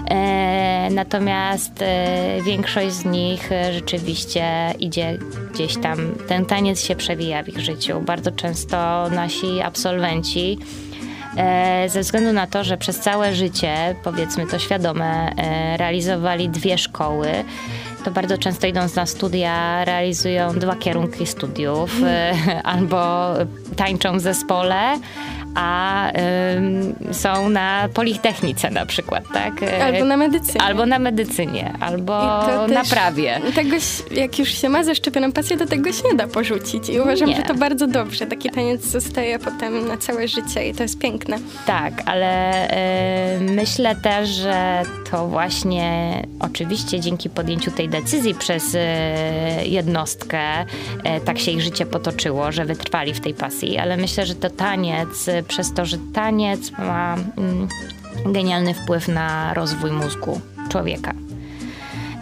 E, 0.10 0.90
natomiast 0.92 1.82
e, 1.82 2.42
większość 2.46 2.92
z 2.92 3.06
nich 3.06 3.50
rzeczywiście 3.72 4.74
idzie 4.80 5.18
gdzieś 5.54 5.78
tam, 5.78 5.98
ten 6.28 6.46
taniec 6.46 6.86
się 6.86 6.96
przewija 6.96 7.44
w 7.44 7.50
ich 7.50 7.60
życiu. 7.60 8.02
Bardzo 8.02 8.32
często 8.32 9.10
nasi 9.10 9.62
absolwenci 9.62 10.58
E, 11.38 11.90
ze 11.90 12.02
względu 12.02 12.34
na 12.34 12.48
to, 12.48 12.64
że 12.64 12.78
przez 12.78 13.00
całe 13.00 13.34
życie, 13.34 13.96
powiedzmy 14.04 14.48
to 14.48 14.60
świadome, 14.60 15.32
realizowali 15.78 16.50
dwie 16.50 16.78
szkoły 16.78 17.28
to 18.04 18.12
bardzo 18.12 18.38
często 18.38 18.68
idąc 18.68 18.96
na 18.96 19.06
studia 19.06 19.86
realizują 19.86 20.60
dwa 20.60 20.76
kierunki 20.76 21.28
studiów, 21.28 21.92
e, 22.04 22.34
albo 22.74 23.34
tańczą 23.76 24.18
w 24.18 24.22
zespole, 24.22 25.00
a 25.56 26.10
y, 27.10 27.14
są 27.14 27.50
na 27.50 27.90
Politechnice 27.94 28.70
na 28.70 28.86
przykład, 28.86 29.24
tak? 29.34 29.54
Albo 29.82 30.06
na 30.06 30.18
medycynie. 30.18 30.62
Albo 30.62 30.86
na 30.86 31.00
medycynie, 31.00 31.74
albo 31.80 32.14
na 32.68 32.84
prawie. 32.90 33.42
Tego, 33.56 33.78
jak 34.12 34.40
już 34.40 34.50
się 34.50 34.70
ma 34.70 34.84
zaszczepioną 34.84 35.32
pasję, 35.32 35.58
to 35.58 35.66
tego 35.66 35.92
się 35.92 36.04
nie 36.12 36.16
da 36.16 36.28
porzucić 36.28 36.90
i 36.90 37.00
uważam, 37.00 37.30
nie. 37.30 37.36
że 37.36 37.42
to 37.42 37.54
bardzo 37.54 37.88
dobrze. 37.88 38.26
Taki 38.26 38.50
taniec 38.50 38.86
zostaje 38.86 39.40
potem 39.40 39.88
na 39.88 39.98
całe 39.98 40.28
życie 40.28 40.70
i 40.70 40.74
to 40.74 40.84
jest 40.84 41.00
piękne. 41.00 41.38
Tak, 41.66 41.94
ale 42.06 42.54
y, 43.38 43.40
myślę 43.42 43.96
też, 43.96 44.30
że 44.30 44.84
to 45.12 45.28
właśnie 45.28 46.14
oczywiście 46.40 47.00
dzięki 47.00 47.30
podjęciu 47.30 47.72
tej 47.72 47.90
decyzji 47.90 48.36
przez 48.36 48.76
y, 48.76 48.80
jednostkę 49.66 50.62
y, 50.62 50.66
tak 51.26 51.40
się 51.40 51.52
ich 51.52 51.62
życie 51.62 51.86
potoczyło, 51.86 52.52
że 52.52 52.66
wytrwali 52.66 53.14
w 53.14 53.20
tej 53.20 53.34
pasji, 53.34 53.78
ale 53.78 53.98
myślę, 53.98 54.26
że 54.26 54.36
to 54.36 54.50
taniec 54.50 55.30
przez 55.44 55.74
to, 55.74 55.86
że 55.86 55.98
taniec 56.14 56.72
ma 56.72 57.16
mm, 57.38 57.68
genialny 58.26 58.74
wpływ 58.74 59.08
na 59.08 59.54
rozwój 59.54 59.92
mózgu 59.92 60.42
człowieka. 60.70 61.14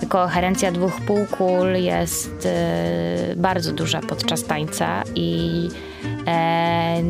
Koherencja 0.09 0.71
dwóch 0.71 1.01
półkul 1.01 1.67
jest 1.73 2.45
e, 2.45 3.35
bardzo 3.35 3.73
duża 3.73 4.01
podczas 4.01 4.43
tańca 4.43 5.03
i 5.15 5.69
e, 6.27 7.03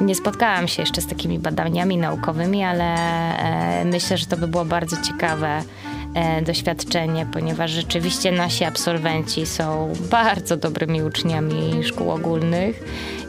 nie 0.00 0.14
spotkałam 0.14 0.68
się 0.68 0.82
jeszcze 0.82 1.00
z 1.00 1.06
takimi 1.06 1.38
badaniami 1.38 1.96
naukowymi, 1.96 2.64
ale 2.64 2.94
e, 3.80 3.84
myślę, 3.84 4.18
że 4.18 4.26
to 4.26 4.36
by 4.36 4.48
było 4.48 4.64
bardzo 4.64 4.96
ciekawe 5.02 5.62
doświadczenie, 6.46 7.26
ponieważ 7.32 7.70
rzeczywiście 7.70 8.32
nasi 8.32 8.64
absolwenci 8.64 9.46
są 9.46 9.92
bardzo 10.10 10.56
dobrymi 10.56 11.02
uczniami 11.02 11.84
szkół 11.84 12.10
ogólnych 12.10 12.82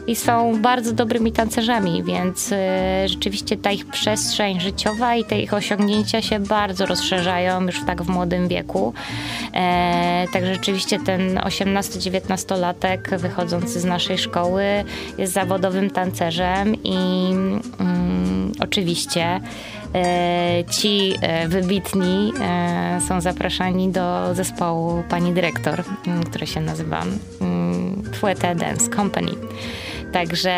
i 0.06 0.16
są 0.16 0.62
bardzo 0.62 0.92
dobrymi 0.92 1.32
tancerzami, 1.32 2.02
więc 2.02 2.52
y, 2.52 2.56
rzeczywiście 3.06 3.56
ta 3.56 3.70
ich 3.70 3.86
przestrzeń 3.86 4.60
życiowa 4.60 5.16
i 5.16 5.24
te 5.24 5.40
ich 5.40 5.54
osiągnięcia 5.54 6.22
się 6.22 6.40
bardzo 6.40 6.86
rozszerzają 6.86 7.62
już 7.66 7.80
w 7.80 7.84
tak 7.84 8.02
w 8.02 8.08
młodym 8.08 8.48
wieku. 8.48 8.94
E, 9.54 10.26
także 10.32 10.54
rzeczywiście 10.54 10.98
ten 10.98 11.34
18-19-latek 11.38 13.18
wychodzący 13.18 13.80
z 13.80 13.84
naszej 13.84 14.18
szkoły 14.18 14.64
jest 15.18 15.32
zawodowym 15.32 15.90
tancerzem 15.90 16.74
i 16.84 17.28
mm, 17.80 18.52
oczywiście 18.60 19.40
e, 19.94 20.64
ci 20.70 21.14
e, 21.20 21.48
wybitni 21.48 22.32
e, 22.40 23.00
są 23.08 23.20
zapraszani 23.20 23.88
do 23.88 24.34
zespołu 24.34 25.02
pani 25.08 25.32
dyrektor, 25.32 25.84
który 26.26 26.46
się 26.46 26.60
nazywa 26.60 27.02
Fuete 28.12 28.54
Dance 28.54 28.90
Company. 28.90 29.30
Także 30.14 30.54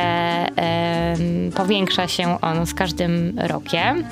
powiększa 1.55 2.09
się 2.09 2.41
on 2.41 2.67
z 2.67 2.75
każdym 2.75 3.39
rokiem 3.39 4.05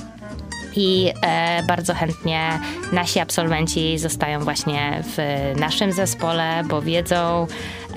i 0.77 1.13
e, 1.23 1.63
bardzo 1.63 1.95
chętnie 1.95 2.59
nasi 2.93 3.21
absolwenci 3.21 3.99
zostają 3.99 4.41
właśnie 4.41 5.03
w 5.03 5.19
naszym 5.61 5.93
zespole, 5.93 6.63
bo 6.69 6.83
wiedzą, 6.83 7.47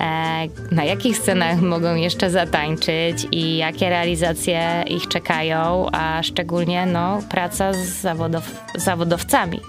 e, 0.00 0.46
na 0.70 0.84
jakich 0.84 1.18
scenach 1.18 1.60
mogą 1.60 1.94
jeszcze 1.94 2.30
zatańczyć 2.30 3.26
i 3.32 3.56
jakie 3.56 3.88
realizacje 3.88 4.84
ich 4.86 5.08
czekają, 5.08 5.86
a 5.92 6.22
szczególnie 6.22 6.86
no, 6.86 7.18
praca 7.30 7.72
z 7.72 7.86
zawodow 7.86 8.44
zawodowcami. 8.74 9.60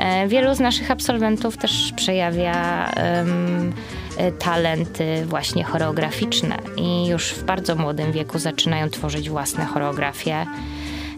E, 0.00 0.28
wielu 0.28 0.54
z 0.54 0.60
naszych 0.60 0.90
absolwentów 0.90 1.56
też 1.56 1.92
przejawia 1.96 2.90
E, 2.96 3.24
talenty 4.38 5.26
właśnie 5.26 5.64
choreograficzne 5.64 6.58
i 6.76 7.06
już 7.06 7.32
w 7.32 7.44
bardzo 7.44 7.76
młodym 7.76 8.12
wieku 8.12 8.38
zaczynają 8.38 8.90
tworzyć 8.90 9.30
własne 9.30 9.64
choreografie. 9.64 10.46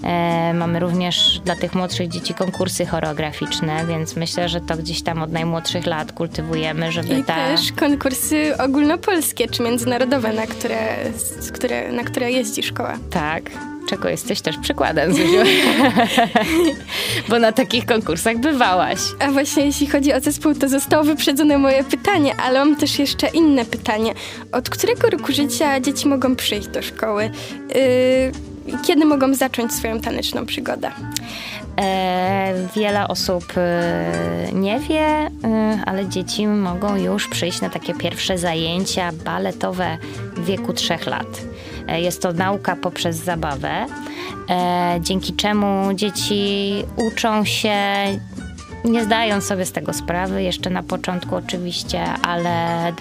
E, 0.05 0.55
mamy 0.55 0.81
również 0.81 1.41
dla 1.45 1.57
tych 1.57 1.75
młodszych 1.75 2.09
dzieci 2.09 2.35
konkursy 2.35 2.87
choreograficzne, 2.87 3.87
więc 3.89 4.17
myślę, 4.17 4.49
że 4.49 4.61
to 4.61 4.77
gdzieś 4.77 5.03
tam 5.03 5.23
od 5.23 5.33
najmłodszych 5.33 5.87
lat 5.87 6.13
kultywujemy, 6.13 6.93
żeby 6.93 7.15
I 7.15 7.25
ta... 7.25 7.35
też 7.35 7.73
konkursy 7.73 8.57
ogólnopolskie 8.59 9.49
czy 9.49 9.63
międzynarodowe, 9.63 10.33
na 10.33 10.47
które, 10.47 10.97
które, 11.53 11.93
na 11.93 12.05
które 12.05 12.33
jeździ 12.33 12.63
szkoła. 12.63 12.99
Tak, 13.11 13.43
czego 13.89 14.09
jesteś 14.09 14.41
też 14.41 14.59
przykładem, 14.59 15.13
Zuziu. 15.13 15.41
Bo 17.29 17.39
na 17.39 17.53
takich 17.53 17.87
konkursach 17.87 18.39
bywałaś. 18.39 18.99
A 19.19 19.31
właśnie 19.31 19.65
jeśli 19.65 19.87
chodzi 19.87 20.13
o 20.13 20.21
zespół, 20.21 20.55
to 20.55 20.69
zostało 20.69 21.05
wyprzedzone 21.05 21.59
moje 21.59 21.85
pytanie, 21.85 22.35
ale 22.47 22.59
mam 22.59 22.77
też 22.77 22.99
jeszcze 22.99 23.29
inne 23.29 23.65
pytanie. 23.65 24.15
Od 24.53 24.71
którego 24.71 25.11
roku 25.11 25.33
życia 25.33 25.81
dzieci 25.81 26.09
mogą 26.09 26.37
przyjść 26.37 26.69
do 26.69 26.83
szkoły? 26.83 27.31
Yy, 27.75 28.54
kiedy 28.87 29.05
mogą 29.05 29.35
zacząć 29.35 29.73
swoją 29.73 30.01
taneczną 30.01 30.47
przygodę? 30.47 30.91
E, 31.81 32.55
wiele 32.77 33.09
osób 33.09 33.45
e, 33.57 34.53
nie 34.53 34.81
wie, 34.81 35.01
e, 35.01 35.31
ale 35.87 36.09
dzieci 36.09 36.47
mogą 36.47 36.97
już 36.97 37.29
przyjść 37.29 37.61
na 37.61 37.71
takie 37.71 37.95
pierwsze 37.95 38.39
zajęcia 38.39 39.13
baletowe 39.25 39.99
w 40.37 40.45
wieku 40.45 40.73
trzech 40.73 41.07
lat. 41.07 41.41
E, 41.89 42.01
jest 42.01 42.23
to 42.23 42.33
nauka 42.33 42.77
poprzez 42.77 43.17
zabawę, 43.17 43.87
dzięki 45.01 45.33
czemu 45.33 45.95
dzieci 45.95 46.75
uczą 46.97 47.45
się 47.45 47.77
nie 48.85 49.05
zdają 49.05 49.41
sobie 49.41 49.67
z 49.67 49.73
tego 49.73 49.93
sprawy, 49.93 50.43
jeszcze 50.43 50.71
na 50.71 50.83
początku 50.83 51.37
oczywiście, 51.37 52.05
ale 52.05 52.53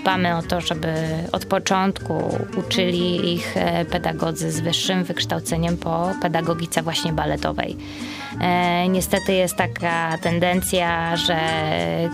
dbamy 0.02 0.38
o 0.38 0.42
to, 0.42 0.62
żeby 0.62 0.94
od 1.32 1.46
początku 1.46 2.38
uczyli 2.58 3.34
ich 3.34 3.58
e, 3.58 3.86
pedagodzy 3.86 4.52
z 4.52 4.60
wyższym 4.60 5.04
wykształceniem 5.04 5.78
po 5.78 6.10
pedagogice 6.22 6.82
właśnie 6.82 7.14
baletowej. 7.14 7.78
E, 8.42 8.88
niestety 8.88 9.34
jest 9.34 9.56
taka 9.56 10.18
tendencja, 10.18 11.18
że 11.18 11.38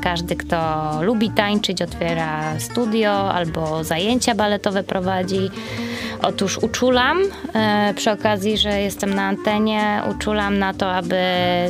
każdy, 0.03 0.36
kto 0.36 0.89
lubi 1.01 1.29
tańczyć, 1.29 1.82
otwiera 1.82 2.60
studio 2.60 3.34
albo 3.34 3.84
zajęcia 3.84 4.36
baletowe 4.36 4.84
prowadzi. 4.84 5.49
Otóż 6.21 6.58
uczulam, 6.58 7.19
e, 7.53 7.93
przy 7.93 8.12
okazji, 8.12 8.58
że 8.58 8.82
jestem 8.82 9.13
na 9.13 9.23
antenie, 9.23 10.01
uczulam 10.12 10.60
na 10.60 10.73
to, 10.73 10.91
aby 10.91 11.17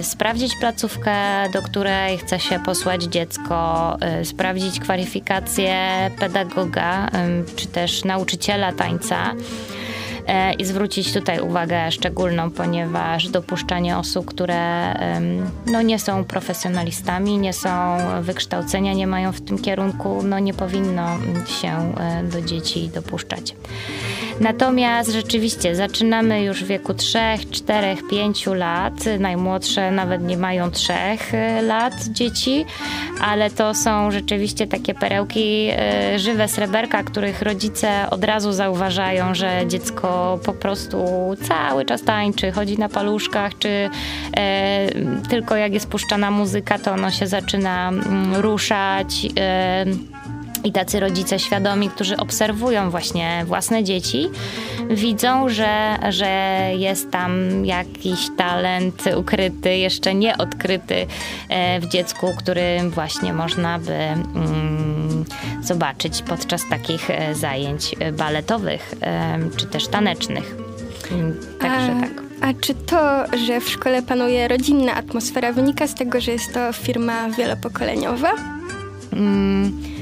sprawdzić 0.01 0.55
placówkę, 0.59 1.15
do 1.53 1.61
której 1.61 2.17
chce 2.17 2.39
się 2.39 2.59
posłać 2.59 3.03
dziecko, 3.03 3.97
e, 4.01 4.25
sprawdzić 4.25 4.79
kwalifikacje 4.79 5.75
pedagoga 6.19 7.09
czy 7.55 7.67
też 7.67 8.03
nauczyciela 8.03 8.73
tańca 8.73 9.33
i 10.57 10.65
zwrócić 10.65 11.13
tutaj 11.13 11.39
uwagę 11.39 11.91
szczególną, 11.91 12.51
ponieważ 12.51 13.27
dopuszczanie 13.27 13.97
osób, 13.97 14.25
które 14.25 14.93
no, 15.65 15.81
nie 15.81 15.99
są 15.99 16.23
profesjonalistami, 16.23 17.37
nie 17.37 17.53
są 17.53 17.97
wykształcenia, 18.21 18.93
nie 18.93 19.07
mają 19.07 19.31
w 19.31 19.41
tym 19.41 19.59
kierunku, 19.59 20.23
no 20.23 20.39
nie 20.39 20.53
powinno 20.53 21.17
się 21.61 21.93
do 22.31 22.41
dzieci 22.41 22.89
dopuszczać. 22.89 23.55
Natomiast 24.39 25.11
rzeczywiście 25.11 25.75
zaczynamy 25.75 26.43
już 26.43 26.63
w 26.63 26.67
wieku 26.67 26.93
3, 26.93 27.19
4, 27.51 27.97
5 28.09 28.45
lat. 28.45 28.93
Najmłodsze 29.19 29.91
nawet 29.91 30.23
nie 30.23 30.37
mają 30.37 30.71
3 30.71 30.93
e, 30.93 31.61
lat 31.61 31.93
dzieci, 32.03 32.65
ale 33.21 33.49
to 33.49 33.73
są 33.73 34.11
rzeczywiście 34.11 34.67
takie 34.67 34.93
perełki, 34.93 35.69
e, 35.71 36.19
żywe 36.19 36.47
sreberka, 36.47 37.03
których 37.03 37.41
rodzice 37.41 38.09
od 38.09 38.23
razu 38.23 38.51
zauważają, 38.51 39.35
że 39.35 39.61
dziecko 39.67 40.18
po 40.45 40.53
prostu 40.53 40.97
cały 41.47 41.85
czas 41.85 42.03
tańczy, 42.03 42.51
chodzi 42.51 42.77
na 42.77 42.89
paluszkach, 42.89 43.57
czy 43.57 43.89
e, 44.37 44.89
tylko 45.29 45.55
jak 45.55 45.73
jest 45.73 45.87
puszczana 45.87 46.31
muzyka, 46.31 46.79
to 46.79 46.91
ono 46.91 47.11
się 47.11 47.27
zaczyna 47.27 47.89
mm, 47.89 48.35
ruszać. 48.35 49.27
E, 49.39 49.85
i 50.63 50.71
tacy 50.71 50.99
rodzice 50.99 51.39
świadomi, 51.39 51.89
którzy 51.89 52.17
obserwują 52.17 52.89
właśnie 52.89 53.43
własne 53.45 53.83
dzieci, 53.83 54.29
widzą, 54.89 55.49
że, 55.49 55.97
że 56.09 56.27
jest 56.77 57.11
tam 57.11 57.65
jakiś 57.65 58.19
talent 58.37 59.03
ukryty, 59.17 59.77
jeszcze 59.77 60.15
nie 60.15 60.37
odkryty 60.37 61.07
e, 61.49 61.79
w 61.79 61.87
dziecku, 61.87 62.27
który 62.37 62.79
właśnie 62.89 63.33
można 63.33 63.79
by 63.79 63.93
mm, 63.93 65.25
zobaczyć 65.61 66.21
podczas 66.21 66.61
takich 66.69 67.09
e, 67.09 67.35
zajęć 67.35 67.95
baletowych 68.17 68.95
czy 69.57 69.65
też 69.65 69.87
tanecznych. 69.87 70.55
Także 71.59 71.95
a, 71.97 72.01
tak. 72.01 72.23
A 72.41 72.53
czy 72.61 72.73
to, 72.73 73.25
że 73.45 73.61
w 73.61 73.69
szkole 73.69 74.01
panuje 74.01 74.47
rodzinna 74.47 74.95
atmosfera, 74.95 75.53
wynika 75.53 75.87
z 75.87 75.95
tego, 75.95 76.21
że 76.21 76.31
jest 76.31 76.53
to 76.53 76.73
firma 76.73 77.29
wielopokoleniowa? 77.29 78.31
Mm 79.13 79.98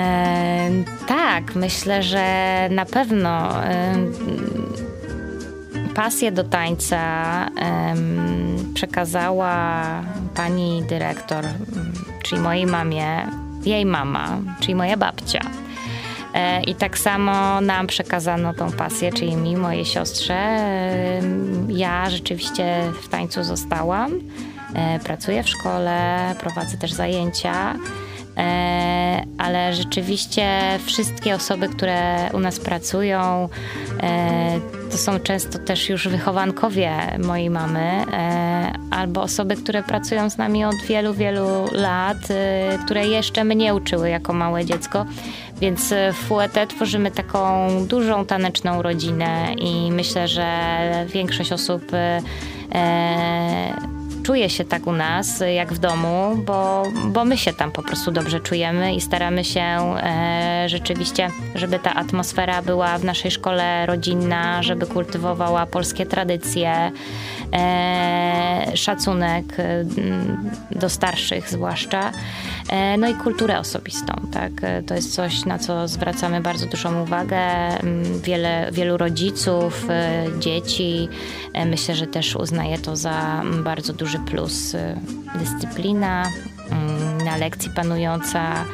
E, 0.00 0.70
tak, 1.06 1.54
myślę, 1.54 2.02
że 2.02 2.24
na 2.70 2.84
pewno 2.86 3.64
e, 3.64 3.94
pasję 5.94 6.32
do 6.32 6.44
tańca 6.44 6.98
e, 7.46 7.94
przekazała 8.74 9.84
pani 10.34 10.82
dyrektor, 10.88 11.44
czyli 12.22 12.40
mojej 12.40 12.66
mamie, 12.66 13.26
jej 13.64 13.86
mama, 13.86 14.38
czyli 14.60 14.74
moja 14.74 14.96
babcia. 14.96 15.40
E, 16.34 16.62
I 16.62 16.74
tak 16.74 16.98
samo 16.98 17.60
nam 17.60 17.86
przekazano 17.86 18.54
tą 18.54 18.72
pasję, 18.72 19.12
czyli 19.12 19.36
mi, 19.36 19.56
mojej 19.56 19.84
siostrze. 19.84 20.58
Ja 21.68 22.10
rzeczywiście 22.10 22.82
w 23.02 23.08
tańcu 23.08 23.44
zostałam. 23.44 24.12
E, 24.74 24.98
pracuję 24.98 25.42
w 25.42 25.48
szkole, 25.48 26.34
prowadzę 26.40 26.76
też 26.76 26.92
zajęcia. 26.92 27.74
E, 28.36 29.24
ale 29.38 29.74
rzeczywiście 29.74 30.48
wszystkie 30.84 31.34
osoby, 31.34 31.68
które 31.68 32.30
u 32.32 32.38
nas 32.38 32.60
pracują, 32.60 33.48
e, 34.02 34.60
to 34.90 34.98
są 34.98 35.20
często 35.20 35.58
też 35.58 35.88
już 35.88 36.08
wychowankowie 36.08 36.92
mojej 37.24 37.50
mamy, 37.50 38.04
e, 38.12 38.72
albo 38.90 39.22
osoby, 39.22 39.56
które 39.56 39.82
pracują 39.82 40.30
z 40.30 40.38
nami 40.38 40.64
od 40.64 40.76
wielu, 40.88 41.14
wielu 41.14 41.46
lat, 41.72 42.18
które 42.84 43.06
jeszcze 43.06 43.44
mnie 43.44 43.74
uczyły 43.74 44.10
jako 44.10 44.32
małe 44.32 44.64
dziecko. 44.64 45.06
Więc 45.60 45.94
w 46.12 46.16
FUET 46.16 46.52
tworzymy 46.68 47.10
taką 47.10 47.68
dużą 47.86 48.26
taneczną 48.26 48.82
rodzinę 48.82 49.54
i 49.58 49.92
myślę, 49.92 50.28
że 50.28 50.46
większość 51.08 51.52
osób 51.52 51.82
czuje 54.30 54.50
się 54.50 54.64
tak 54.64 54.86
u 54.86 54.92
nas, 54.92 55.42
jak 55.54 55.72
w 55.72 55.78
domu, 55.78 56.36
bo, 56.46 56.82
bo 57.06 57.24
my 57.24 57.36
się 57.36 57.52
tam 57.52 57.72
po 57.72 57.82
prostu 57.82 58.10
dobrze 58.10 58.40
czujemy 58.40 58.94
i 58.94 59.00
staramy 59.00 59.44
się 59.44 59.60
e, 59.60 60.64
rzeczywiście, 60.66 61.30
żeby 61.54 61.78
ta 61.78 61.94
atmosfera 61.94 62.62
była 62.62 62.98
w 62.98 63.04
naszej 63.04 63.30
szkole 63.30 63.86
rodzinna, 63.86 64.62
żeby 64.62 64.86
kultywowała 64.86 65.66
polskie 65.66 66.06
tradycje, 66.06 66.92
e, 67.52 68.72
szacunek 68.74 69.44
e, 69.58 69.84
do 70.70 70.88
starszych 70.88 71.50
zwłaszcza, 71.50 72.12
e, 72.68 72.96
no 72.96 73.08
i 73.08 73.14
kulturę 73.14 73.58
osobistą. 73.58 74.14
Tak? 74.32 74.52
E, 74.62 74.82
to 74.82 74.94
jest 74.94 75.14
coś, 75.14 75.44
na 75.44 75.58
co 75.58 75.88
zwracamy 75.88 76.40
bardzo 76.40 76.66
dużą 76.66 77.02
uwagę. 77.02 77.38
Mm, 77.38 78.20
wiele, 78.20 78.68
wielu 78.72 78.96
rodziców, 78.96 79.86
e, 79.90 80.24
dzieci, 80.38 81.08
myślę, 81.66 81.94
że 81.94 82.06
też 82.06 82.36
uznaje 82.36 82.78
to 82.78 82.96
za 82.96 83.42
bardzo 83.64 83.92
duży 83.92 84.18
plus. 84.18 84.76
Dyscyplina 85.38 86.26
mm, 86.70 87.18
na 87.18 87.36
lekcji 87.36 87.70
panująca 87.70 88.64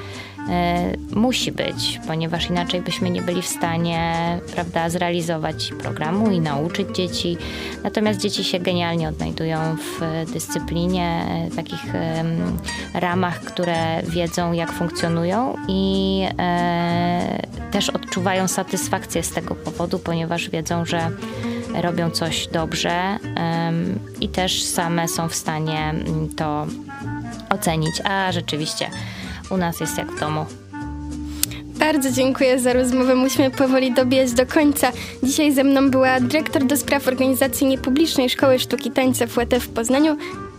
musi 1.14 1.52
być, 1.52 2.00
ponieważ 2.06 2.50
inaczej 2.50 2.80
byśmy 2.80 3.10
nie 3.10 3.22
byli 3.22 3.42
w 3.42 3.46
stanie 3.46 4.14
prawda, 4.54 4.88
zrealizować 4.88 5.72
programu 5.78 6.30
i 6.30 6.40
nauczyć 6.40 6.96
dzieci. 6.96 7.36
Natomiast 7.82 8.20
dzieci 8.20 8.44
się 8.44 8.58
genialnie 8.58 9.08
odnajdują 9.08 9.76
w 9.76 10.00
dyscyplinie, 10.32 11.26
e, 11.52 11.56
takich 11.56 11.84
ramach, 12.94 13.40
które 13.40 14.02
wiedzą, 14.02 14.52
jak 14.52 14.72
funkcjonują 14.72 15.56
i 15.68 16.22
e, 16.38 17.42
też 17.70 17.90
odczuwają 17.90 18.48
satysfakcję 18.48 19.22
z 19.22 19.30
tego 19.30 19.54
powodu, 19.54 19.98
ponieważ 19.98 20.50
wiedzą, 20.50 20.84
że 20.84 21.10
robią 21.82 22.10
coś 22.10 22.46
dobrze 22.46 23.18
i 24.20 24.28
też 24.28 24.62
same 24.62 25.08
są 25.08 25.28
w 25.28 25.34
stanie 25.34 25.94
to 26.36 26.66
ocenić. 27.50 28.00
A 28.04 28.32
rzeczywiście 28.32 28.90
u 29.50 29.56
nas 29.56 29.80
jest 29.80 29.98
jak 29.98 30.12
w 30.12 30.20
domu. 30.20 30.46
Bardzo 31.78 32.12
dziękuję 32.12 32.58
za 32.58 32.72
rozmowę. 32.72 33.14
Musimy 33.14 33.50
powoli 33.50 33.94
dobijać 33.94 34.32
do 34.32 34.46
końca. 34.46 34.92
Dzisiaj 35.22 35.52
ze 35.52 35.64
mną 35.64 35.90
była 35.90 36.20
dyrektor 36.20 36.64
do 36.64 36.76
spraw 36.76 37.08
organizacji 37.08 37.66
niepublicznej 37.66 38.30
Szkoły 38.30 38.58
Sztuki 38.58 38.90
Tańca 38.90 39.26
WT 39.26 39.54
w 39.60 39.68
Poznaniu, 39.68 40.16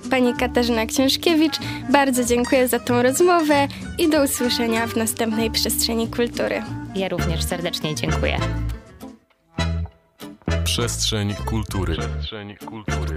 pani 0.09 0.33
Katarzyna 0.33 0.85
Książkiewicz. 0.85 1.55
Bardzo 1.89 2.23
dziękuję 2.23 2.67
za 2.67 2.79
tą 2.79 3.01
rozmowę 3.03 3.67
i 3.99 4.09
do 4.09 4.23
usłyszenia 4.23 4.87
w 4.87 4.95
następnej 4.95 5.51
przestrzeni 5.51 6.07
kultury. 6.07 6.63
Ja 6.95 7.09
również 7.09 7.43
serdecznie 7.43 7.95
dziękuję. 7.95 8.39
Przestrzeń 10.63 11.35
kultury. 11.45 11.97
Przestrzeń 11.97 12.55
kultury. 12.55 13.15